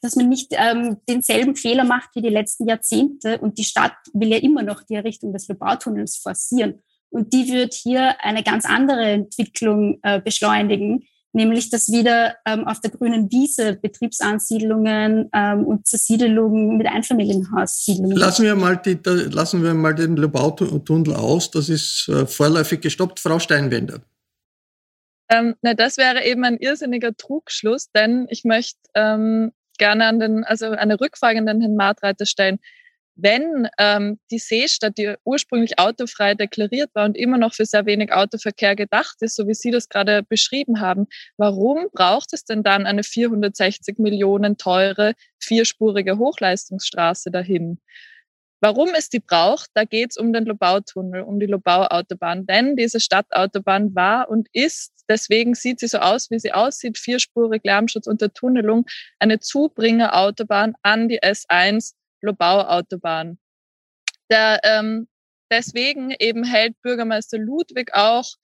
dass 0.00 0.16
man 0.16 0.28
nicht 0.28 0.52
ähm, 0.52 0.98
denselben 1.08 1.56
Fehler 1.56 1.84
macht 1.84 2.10
wie 2.14 2.22
die 2.22 2.28
letzten 2.28 2.68
Jahrzehnte. 2.68 3.38
Und 3.38 3.58
die 3.58 3.64
Stadt 3.64 3.96
will 4.12 4.28
ja 4.28 4.38
immer 4.38 4.62
noch 4.62 4.82
die 4.82 4.94
Errichtung 4.94 5.32
des 5.32 5.48
Lobautunnels 5.48 6.16
forcieren. 6.16 6.80
Und 7.10 7.32
die 7.32 7.50
wird 7.50 7.74
hier 7.74 8.22
eine 8.22 8.42
ganz 8.42 8.64
andere 8.64 9.04
Entwicklung 9.06 9.98
äh, 10.02 10.20
beschleunigen, 10.20 11.04
nämlich 11.32 11.70
dass 11.70 11.90
wieder 11.90 12.36
ähm, 12.46 12.66
auf 12.66 12.80
der 12.80 12.90
grünen 12.90 13.30
Wiese 13.32 13.76
Betriebsansiedlungen 13.80 15.30
ähm, 15.32 15.64
und 15.64 15.86
Zersiedelungen 15.86 16.76
mit 16.76 16.86
Einfamilienhaussiedlungen. 16.86 18.16
Lassen 18.16 18.44
wir 18.44 18.54
mal, 18.54 18.76
die, 18.76 19.00
da, 19.00 19.12
lassen 19.12 19.62
wir 19.62 19.74
mal 19.74 19.94
den 19.94 20.16
Lobautunnel 20.16 21.14
aus, 21.14 21.50
das 21.50 21.70
ist 21.70 22.08
äh, 22.08 22.26
vorläufig 22.26 22.82
gestoppt. 22.82 23.20
Frau 23.20 23.38
Steinwender. 23.38 24.00
Ähm, 25.30 25.54
na, 25.62 25.74
das 25.74 25.96
wäre 25.96 26.24
eben 26.24 26.44
ein 26.44 26.56
irrsinniger 26.58 27.16
Trugschluss, 27.16 27.90
denn 27.90 28.26
ich 28.30 28.44
möchte 28.44 28.78
ähm, 28.94 29.52
gerne 29.78 30.06
an 30.06 30.20
den, 30.20 30.44
also 30.44 30.70
eine 30.70 31.00
Rückfrage 31.00 31.38
an 31.38 31.46
den 31.46 31.60
Herrn 31.60 31.76
Martreiter 31.76 32.26
stellen 32.26 32.58
wenn 33.18 33.68
ähm, 33.78 34.20
die 34.30 34.38
Seestadt, 34.38 34.96
die 34.96 35.14
ursprünglich 35.24 35.78
autofrei 35.78 36.34
deklariert 36.34 36.90
war 36.94 37.04
und 37.04 37.16
immer 37.16 37.36
noch 37.36 37.52
für 37.52 37.66
sehr 37.66 37.84
wenig 37.84 38.12
Autoverkehr 38.12 38.76
gedacht 38.76 39.16
ist, 39.20 39.34
so 39.34 39.48
wie 39.48 39.54
Sie 39.54 39.72
das 39.72 39.88
gerade 39.88 40.22
beschrieben 40.22 40.80
haben, 40.80 41.08
warum 41.36 41.88
braucht 41.92 42.32
es 42.32 42.44
denn 42.44 42.62
dann 42.62 42.86
eine 42.86 43.02
460 43.02 43.98
Millionen 43.98 44.56
teure 44.56 45.14
vierspurige 45.40 46.16
Hochleistungsstraße 46.16 47.32
dahin? 47.32 47.80
Warum 48.60 48.90
es 48.94 49.08
die 49.08 49.20
braucht, 49.20 49.70
da 49.74 49.84
geht 49.84 50.10
es 50.10 50.16
um 50.16 50.32
den 50.32 50.44
Lobautunnel, 50.44 51.22
um 51.22 51.38
die 51.38 51.46
Lobau-Autobahn. 51.46 52.44
Denn 52.46 52.74
diese 52.74 52.98
Stadtautobahn 52.98 53.94
war 53.94 54.28
und 54.28 54.48
ist, 54.52 54.92
deswegen 55.08 55.54
sieht 55.54 55.78
sie 55.78 55.86
so 55.86 55.98
aus, 55.98 56.30
wie 56.30 56.40
sie 56.40 56.52
aussieht, 56.52 56.98
vierspurig, 56.98 57.62
Lärmschutz, 57.64 58.08
Untertunnelung, 58.08 58.86
eine 59.20 59.38
Zubringerautobahn 59.38 60.74
an 60.82 61.08
die 61.08 61.22
S1 61.22 61.94
Lobau-Autobahn. 62.20 63.38
Der, 64.28 64.60
ähm, 64.64 65.06
deswegen 65.50 66.12
eben 66.18 66.42
hält 66.42 66.80
Bürgermeister 66.82 67.38
Ludwig 67.38 67.94
auch 67.94 68.34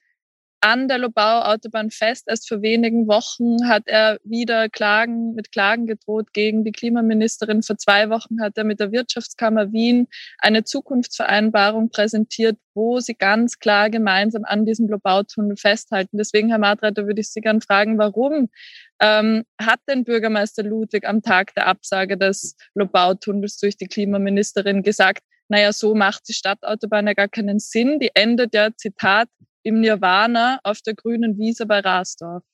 an 0.65 0.89
der 0.89 0.97
Lobau-Autobahn 0.97 1.91
fest. 1.91 2.25
Erst 2.27 2.49
vor 2.49 2.63
wenigen 2.63 3.07
Wochen 3.07 3.69
hat 3.69 3.83
er 3.85 4.19
wieder 4.25 4.71
Klagen, 4.71 5.35
mit 5.35 5.53
Klagen 5.53 5.87
gedroht 5.87 6.33
gegen 6.33 6.65
die 6.65 6.73
Klimaministerin. 6.73 7.63
Vor 7.63 7.77
zwei 7.77 8.09
Wochen 8.09 8.41
hat 8.41 8.57
er 8.57 8.65
mit 8.65 8.81
der 8.81 8.91
Wirtschaftskammer 8.91 9.73
Wien 9.73 10.09
eine 10.39 10.65
Zukunftsvereinbarung 10.65 11.91
präsentiert, 11.91 12.57
wo 12.73 12.99
sie 12.99 13.15
ganz 13.15 13.59
klar 13.59 13.91
gemeinsam 13.91 14.45
an 14.47 14.65
diesem 14.65 14.89
Lobautunnel 14.89 15.59
festhalten. 15.59 16.17
Deswegen, 16.17 16.49
Herr 16.49 16.59
Madreiter, 16.59 17.07
würde 17.07 17.21
ich 17.21 17.29
Sie 17.29 17.43
gerne 17.43 17.61
fragen, 17.61 17.99
warum 17.99 18.49
ähm, 19.01 19.45
hat 19.61 19.81
denn 19.87 20.05
Bürgermeister 20.05 20.63
Ludwig 20.63 21.07
am 21.07 21.21
Tag 21.21 21.55
der 21.57 21.67
Absage 21.67 22.17
des 22.17 22.57
Lobautunnels 22.75 23.59
durch 23.59 23.77
die 23.77 23.87
Klimaministerin 23.87 24.83
gesagt, 24.83 25.25
naja, 25.49 25.75
so 25.75 25.95
macht 25.95 26.27
die 26.27 26.33
Stadtautobahn 26.33 27.07
ja 27.07 27.13
gar 27.13 27.29
keinen 27.29 27.59
Sinn. 27.59 27.99
Die 27.99 28.11
endet 28.15 28.55
ja, 28.55 28.71
Zitat, 28.75 29.29
im 29.65 29.81
Nirvana 29.81 30.61
auf 30.63 30.81
der 30.83 30.95
grünen 30.95 31.37
Wiese 31.37 31.67
bei 31.67 31.81
Rasdorf. 31.81 32.45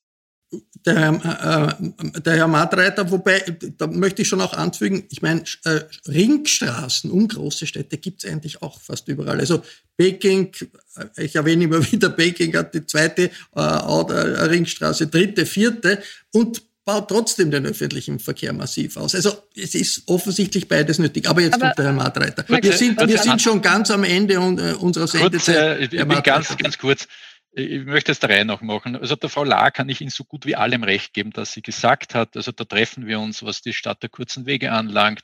Der 0.84 0.96
Herr, 0.96 1.78
äh, 1.78 2.20
der 2.22 2.36
Herr 2.36 2.48
Madreiter, 2.48 3.08
wobei, 3.08 3.40
da 3.78 3.86
möchte 3.86 4.22
ich 4.22 4.28
schon 4.28 4.40
auch 4.40 4.52
anfügen, 4.52 5.04
ich 5.08 5.22
meine, 5.22 5.44
äh, 5.64 5.80
Ringstraßen 6.08 7.08
um 7.10 7.28
große 7.28 7.66
Städte 7.66 7.98
gibt 7.98 8.24
es 8.24 8.30
eigentlich 8.30 8.60
auch 8.60 8.80
fast 8.80 9.06
überall. 9.06 9.38
Also 9.38 9.62
Peking, 9.96 10.50
äh, 10.96 11.24
ich 11.24 11.36
erwähne 11.36 11.64
immer 11.64 11.92
wieder, 11.92 12.10
Peking 12.10 12.56
hat 12.56 12.74
die 12.74 12.84
zweite 12.84 13.30
äh, 13.54 13.60
Ringstraße, 13.60 15.06
dritte, 15.06 15.46
vierte 15.46 16.02
und 16.32 16.62
baut 16.90 17.08
trotzdem 17.08 17.50
den 17.50 17.66
öffentlichen 17.66 18.18
Verkehr 18.18 18.52
massiv 18.52 18.96
aus. 18.96 19.14
Also 19.14 19.42
es 19.56 19.74
ist 19.74 20.02
offensichtlich 20.06 20.66
beides 20.68 20.98
nötig. 20.98 21.28
Aber 21.28 21.40
jetzt 21.40 21.54
Aber, 21.54 21.66
kommt 21.66 21.78
der 21.78 21.84
Herr 21.86 21.92
Madreiter. 21.92 22.44
Wir 22.48 22.72
sind, 22.72 23.00
wir 23.00 23.18
sind 23.18 23.40
schon 23.40 23.62
ganz 23.62 23.90
am 23.90 24.04
Ende 24.04 24.34
äh, 24.34 24.74
unserer 24.74 25.06
Sendezeit. 25.06 25.78
Kurz, 25.78 25.92
äh, 25.92 26.02
ich 26.02 26.08
bin 26.08 26.22
ganz, 26.22 26.56
ganz 26.56 26.78
kurz. 26.78 27.08
Ich 27.52 27.84
möchte 27.84 28.12
es 28.12 28.20
der 28.20 28.30
Reihe 28.30 28.44
noch 28.44 28.60
machen. 28.60 28.96
Also 28.96 29.16
der 29.16 29.28
Frau 29.28 29.44
La 29.44 29.70
kann 29.70 29.88
ich 29.88 30.00
Ihnen 30.00 30.10
so 30.10 30.24
gut 30.24 30.46
wie 30.46 30.56
allem 30.56 30.84
recht 30.84 31.14
geben, 31.14 31.30
dass 31.32 31.52
sie 31.52 31.62
gesagt 31.62 32.14
hat. 32.14 32.36
Also 32.36 32.52
da 32.52 32.64
treffen 32.64 33.06
wir 33.06 33.18
uns, 33.18 33.42
was 33.42 33.60
die 33.60 33.72
Stadt 33.72 34.02
der 34.02 34.10
kurzen 34.10 34.46
Wege 34.46 34.70
anlangt. 34.70 35.22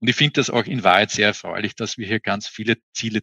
Und 0.00 0.08
ich 0.08 0.16
finde 0.16 0.34
das 0.34 0.50
auch 0.50 0.64
in 0.64 0.84
Wahrheit 0.84 1.10
sehr 1.10 1.28
erfreulich, 1.28 1.74
dass 1.74 1.98
wir 1.98 2.06
hier 2.06 2.20
ganz 2.20 2.48
viele 2.48 2.76
Ziele 2.94 3.20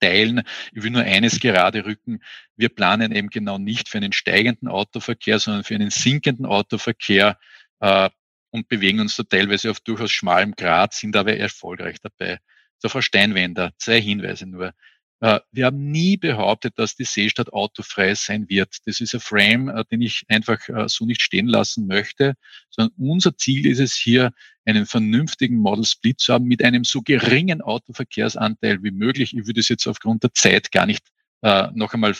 teilen. 0.00 0.42
Ich 0.72 0.82
will 0.82 0.90
nur 0.90 1.02
eines 1.02 1.40
gerade 1.40 1.84
rücken. 1.84 2.20
Wir 2.56 2.68
planen 2.68 3.12
eben 3.12 3.28
genau 3.28 3.58
nicht 3.58 3.88
für 3.88 3.98
einen 3.98 4.12
steigenden 4.12 4.68
Autoverkehr, 4.68 5.38
sondern 5.38 5.64
für 5.64 5.74
einen 5.74 5.90
sinkenden 5.90 6.46
Autoverkehr 6.46 7.38
äh, 7.80 8.10
und 8.50 8.68
bewegen 8.68 9.00
uns 9.00 9.16
da 9.16 9.22
teilweise 9.22 9.70
auf 9.70 9.80
durchaus 9.80 10.10
schmalem 10.10 10.52
Grad, 10.52 10.94
sind 10.94 11.16
aber 11.16 11.36
erfolgreich 11.36 11.98
dabei. 12.00 12.38
So, 12.78 12.88
Frau 12.88 13.00
Steinwender, 13.00 13.72
zwei 13.78 14.00
Hinweise 14.00 14.46
nur. 14.46 14.72
Äh, 15.20 15.40
wir 15.52 15.66
haben 15.66 15.90
nie 15.90 16.16
behauptet, 16.16 16.78
dass 16.78 16.96
die 16.96 17.04
Seestadt 17.04 17.52
autofrei 17.52 18.14
sein 18.14 18.48
wird. 18.48 18.76
Das 18.86 19.00
ist 19.00 19.14
ein 19.14 19.20
Frame, 19.20 19.68
äh, 19.68 19.84
den 19.90 20.00
ich 20.00 20.24
einfach 20.28 20.66
äh, 20.68 20.88
so 20.88 21.04
nicht 21.04 21.20
stehen 21.20 21.46
lassen 21.46 21.86
möchte, 21.86 22.34
sondern 22.70 22.94
unser 22.98 23.36
Ziel 23.36 23.66
ist 23.66 23.80
es 23.80 23.94
hier, 23.94 24.32
einen 24.64 24.86
vernünftigen 24.86 25.56
Model 25.56 25.84
Split 25.84 26.20
zu 26.20 26.32
haben 26.32 26.44
mit 26.44 26.62
einem 26.62 26.84
so 26.84 27.02
geringen 27.02 27.60
Autoverkehrsanteil 27.60 28.82
wie 28.82 28.90
möglich. 28.90 29.36
Ich 29.36 29.46
würde 29.46 29.60
es 29.60 29.68
jetzt 29.68 29.86
aufgrund 29.86 30.22
der 30.22 30.32
Zeit 30.34 30.70
gar 30.70 30.86
nicht 30.86 31.04
noch 31.42 31.94
einmal 31.94 32.14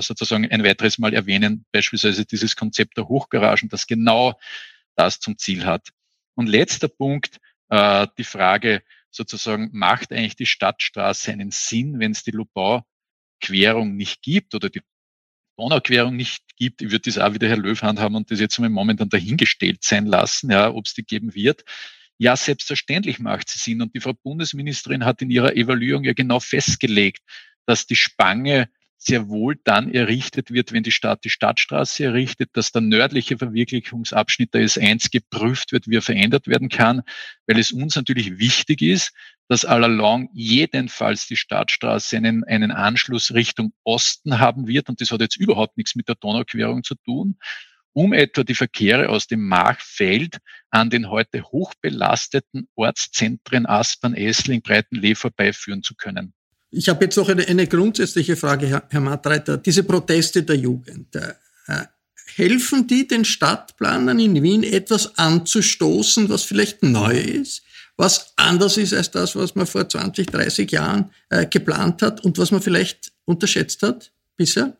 sozusagen 0.00 0.48
ein 0.48 0.62
weiteres 0.62 0.96
Mal 0.98 1.12
erwähnen, 1.12 1.64
beispielsweise 1.72 2.24
dieses 2.24 2.54
Konzept 2.54 2.96
der 2.96 3.08
Hochgaragen, 3.08 3.68
das 3.68 3.88
genau 3.88 4.38
das 4.94 5.18
zum 5.18 5.36
Ziel 5.36 5.66
hat. 5.66 5.88
Und 6.36 6.46
letzter 6.46 6.86
Punkt, 6.86 7.38
die 7.72 8.24
Frage 8.24 8.82
sozusagen, 9.14 9.70
macht 9.72 10.12
eigentlich 10.12 10.36
die 10.36 10.46
Stadtstraße 10.46 11.32
einen 11.32 11.50
Sinn, 11.50 11.98
wenn 11.98 12.12
es 12.12 12.22
die 12.22 12.30
Lubau-Querung 12.30 13.96
nicht 13.96 14.22
gibt 14.22 14.54
oder 14.54 14.70
die 14.70 14.82
Donauquerung 15.56 16.16
nicht 16.16 16.42
gibt. 16.56 16.80
Würde 16.80 17.00
das 17.00 17.18
auch 17.18 17.34
wieder 17.34 17.48
Herr 17.48 17.58
Löwhand 17.58 18.00
haben 18.00 18.16
und 18.16 18.30
das 18.30 18.40
jetzt 18.40 18.58
mal 18.58 18.68
momentan 18.70 19.08
dahingestellt 19.08 19.84
sein 19.84 20.06
lassen, 20.06 20.50
ja, 20.50 20.70
ob 20.70 20.86
es 20.86 20.94
die 20.94 21.04
geben 21.04 21.34
wird. 21.34 21.64
Ja, 22.18 22.36
selbstverständlich 22.36 23.18
macht 23.18 23.48
sie 23.48 23.58
Sinn. 23.58 23.82
Und 23.82 23.94
die 23.94 24.00
Frau 24.00 24.12
Bundesministerin 24.14 25.04
hat 25.04 25.22
in 25.22 25.30
ihrer 25.30 25.56
Evaluierung 25.56 26.04
ja 26.04 26.12
genau 26.12 26.40
festgelegt, 26.40 27.22
dass 27.66 27.86
die 27.86 27.96
Spange 27.96 28.68
sehr 29.04 29.28
wohl 29.28 29.56
dann 29.64 29.92
errichtet 29.92 30.50
wird, 30.50 30.72
wenn 30.72 30.82
die 30.82 30.92
Stadt 30.92 31.24
die 31.24 31.30
Stadtstraße 31.30 32.04
errichtet, 32.04 32.50
dass 32.54 32.72
der 32.72 32.82
nördliche 32.82 33.38
Verwirklichungsabschnitt 33.38 34.54
der 34.54 34.62
S1 34.62 35.10
geprüft 35.10 35.72
wird, 35.72 35.88
wie 35.88 35.96
er 35.96 36.02
verändert 36.02 36.46
werden 36.46 36.68
kann, 36.68 37.02
weil 37.46 37.58
es 37.58 37.72
uns 37.72 37.96
natürlich 37.96 38.38
wichtig 38.38 38.82
ist, 38.82 39.12
dass 39.48 39.64
allalong 39.64 40.30
jedenfalls 40.32 41.26
die 41.26 41.36
Stadtstraße 41.36 42.16
einen, 42.16 42.44
einen 42.44 42.70
Anschluss 42.70 43.34
Richtung 43.34 43.72
Osten 43.84 44.38
haben 44.38 44.66
wird. 44.66 44.88
Und 44.88 45.00
das 45.00 45.10
hat 45.10 45.20
jetzt 45.20 45.36
überhaupt 45.36 45.76
nichts 45.76 45.94
mit 45.94 46.08
der 46.08 46.14
Donauquerung 46.14 46.82
zu 46.82 46.94
tun 46.94 47.36
um 47.94 48.12
etwa 48.12 48.42
die 48.42 48.54
Verkehre 48.54 49.08
aus 49.08 49.26
dem 49.26 49.46
Machfeld 49.46 50.38
an 50.70 50.90
den 50.90 51.10
heute 51.10 51.42
hochbelasteten 51.42 52.68
Ortszentren 52.74 53.66
Aspern, 53.66 54.14
Essling, 54.14 54.62
Breitenlee 54.62 55.14
vorbeiführen 55.14 55.82
zu 55.82 55.94
können. 55.94 56.32
Ich 56.74 56.88
habe 56.88 57.04
jetzt 57.04 57.16
noch 57.16 57.28
eine, 57.28 57.46
eine 57.46 57.66
grundsätzliche 57.66 58.34
Frage, 58.34 58.66
Herr, 58.66 58.82
Herr 58.88 59.00
Matreiter. 59.00 59.58
Diese 59.58 59.84
Proteste 59.84 60.42
der 60.42 60.56
Jugend, 60.56 61.14
äh, 61.14 61.34
helfen 62.34 62.86
die 62.86 63.06
den 63.06 63.24
Stadtplanern 63.24 64.18
in 64.18 64.42
Wien 64.42 64.62
etwas 64.62 65.18
anzustoßen, 65.18 66.28
was 66.28 66.42
vielleicht 66.42 66.82
neu 66.82 67.18
ist, 67.18 67.62
was 67.96 68.32
anders 68.36 68.78
ist 68.78 68.94
als 68.94 69.10
das, 69.10 69.36
was 69.36 69.54
man 69.54 69.66
vor 69.66 69.86
20, 69.86 70.28
30 70.28 70.70
Jahren 70.70 71.10
äh, 71.28 71.46
geplant 71.46 72.02
hat 72.02 72.24
und 72.24 72.38
was 72.38 72.50
man 72.50 72.62
vielleicht 72.62 73.12
unterschätzt 73.26 73.82
hat 73.82 74.12
bisher? 74.36 74.76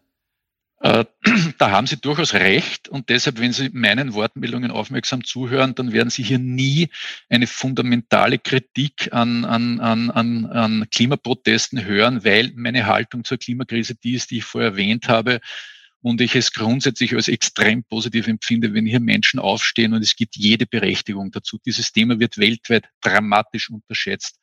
Äh, 0.82 1.04
da 1.58 1.70
haben 1.70 1.86
Sie 1.86 1.96
durchaus 1.96 2.34
recht 2.34 2.88
und 2.88 3.08
deshalb, 3.08 3.38
wenn 3.38 3.52
Sie 3.52 3.70
meinen 3.72 4.14
Wortmeldungen 4.14 4.72
aufmerksam 4.72 5.24
zuhören, 5.24 5.76
dann 5.76 5.92
werden 5.92 6.10
Sie 6.10 6.24
hier 6.24 6.40
nie 6.40 6.88
eine 7.28 7.46
fundamentale 7.46 8.38
Kritik 8.38 9.12
an, 9.12 9.44
an, 9.44 9.78
an, 9.78 10.10
an, 10.10 10.46
an 10.46 10.86
Klimaprotesten 10.90 11.84
hören, 11.84 12.24
weil 12.24 12.52
meine 12.56 12.86
Haltung 12.86 13.24
zur 13.24 13.38
Klimakrise 13.38 13.94
die 13.94 14.14
ist, 14.14 14.32
die 14.32 14.38
ich 14.38 14.44
vorher 14.44 14.72
erwähnt 14.72 15.08
habe 15.08 15.40
und 16.00 16.20
ich 16.20 16.34
es 16.34 16.52
grundsätzlich 16.52 17.14
als 17.14 17.28
extrem 17.28 17.84
positiv 17.84 18.26
empfinde, 18.26 18.74
wenn 18.74 18.84
hier 18.84 18.98
Menschen 18.98 19.38
aufstehen 19.38 19.94
und 19.94 20.02
es 20.02 20.16
gibt 20.16 20.34
jede 20.36 20.66
Berechtigung 20.66 21.30
dazu. 21.30 21.58
Dieses 21.64 21.92
Thema 21.92 22.18
wird 22.18 22.38
weltweit 22.38 22.88
dramatisch 23.00 23.70
unterschätzt. 23.70 24.40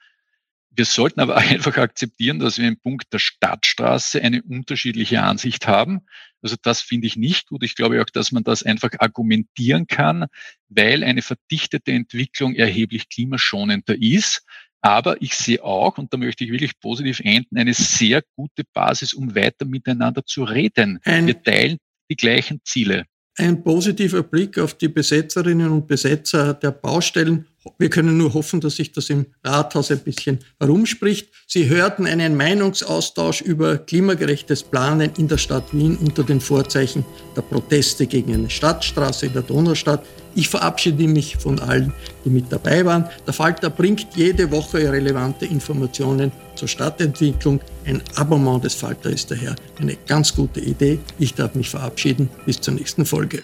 Wir 0.71 0.85
sollten 0.85 1.19
aber 1.19 1.37
einfach 1.37 1.77
akzeptieren, 1.77 2.39
dass 2.39 2.57
wir 2.57 2.67
im 2.67 2.79
Punkt 2.79 3.11
der 3.13 3.19
Stadtstraße 3.19 4.21
eine 4.21 4.41
unterschiedliche 4.43 5.21
Ansicht 5.21 5.67
haben. 5.67 6.01
Also 6.41 6.55
das 6.61 6.81
finde 6.81 7.07
ich 7.07 7.17
nicht 7.17 7.47
gut. 7.47 7.63
Ich 7.63 7.75
glaube 7.75 8.01
auch, 8.01 8.09
dass 8.09 8.31
man 8.31 8.43
das 8.43 8.63
einfach 8.63 8.91
argumentieren 8.99 9.87
kann, 9.87 10.25
weil 10.69 11.03
eine 11.03 11.21
verdichtete 11.21 11.91
Entwicklung 11.91 12.55
erheblich 12.55 13.09
klimaschonender 13.09 13.95
ist. 13.99 14.43
Aber 14.81 15.21
ich 15.21 15.35
sehe 15.35 15.61
auch, 15.61 15.97
und 15.97 16.13
da 16.13 16.17
möchte 16.17 16.45
ich 16.45 16.51
wirklich 16.51 16.79
positiv 16.79 17.19
enden, 17.19 17.57
eine 17.57 17.73
sehr 17.73 18.23
gute 18.35 18.63
Basis, 18.73 19.13
um 19.13 19.35
weiter 19.35 19.65
miteinander 19.65 20.25
zu 20.25 20.45
reden. 20.45 20.99
Ein 21.03 21.27
wir 21.27 21.43
teilen 21.43 21.77
die 22.09 22.15
gleichen 22.15 22.61
Ziele. 22.63 23.05
Ein 23.35 23.63
positiver 23.63 24.23
Blick 24.23 24.57
auf 24.57 24.73
die 24.73 24.87
Besetzerinnen 24.87 25.69
und 25.69 25.87
Besetzer 25.87 26.53
der 26.53 26.71
Baustellen 26.71 27.45
wir 27.77 27.89
können 27.89 28.17
nur 28.17 28.33
hoffen, 28.33 28.61
dass 28.61 28.75
sich 28.75 28.91
das 28.91 29.09
im 29.09 29.25
Rathaus 29.43 29.91
ein 29.91 29.99
bisschen 29.99 30.39
herumspricht. 30.59 31.29
Sie 31.47 31.69
hörten 31.69 32.05
einen 32.05 32.35
Meinungsaustausch 32.35 33.41
über 33.41 33.77
klimagerechtes 33.77 34.63
Planen 34.63 35.11
in 35.17 35.27
der 35.27 35.37
Stadt 35.37 35.73
Wien 35.73 35.97
unter 35.97 36.23
den 36.23 36.41
Vorzeichen 36.41 37.05
der 37.35 37.41
Proteste 37.41 38.07
gegen 38.07 38.33
eine 38.33 38.49
Stadtstraße 38.49 39.27
in 39.27 39.33
der 39.33 39.41
Donaustadt. 39.43 40.05
Ich 40.35 40.47
verabschiede 40.47 41.07
mich 41.07 41.37
von 41.37 41.59
allen, 41.59 41.93
die 42.23 42.29
mit 42.29 42.51
dabei 42.51 42.85
waren. 42.85 43.05
Der 43.25 43.33
Falter 43.33 43.69
bringt 43.69 44.07
jede 44.15 44.51
Woche 44.51 44.91
relevante 44.91 45.45
Informationen 45.45 46.31
zur 46.55 46.67
Stadtentwicklung. 46.67 47.59
Ein 47.85 48.01
Abonnement 48.15 48.63
des 48.63 48.75
Falter 48.75 49.09
ist 49.09 49.31
daher 49.31 49.55
eine 49.79 49.97
ganz 50.07 50.35
gute 50.35 50.59
Idee. 50.59 50.99
Ich 51.17 51.33
darf 51.33 51.55
mich 51.55 51.69
verabschieden. 51.69 52.29
Bis 52.45 52.61
zur 52.61 52.75
nächsten 52.75 53.05
Folge. 53.05 53.43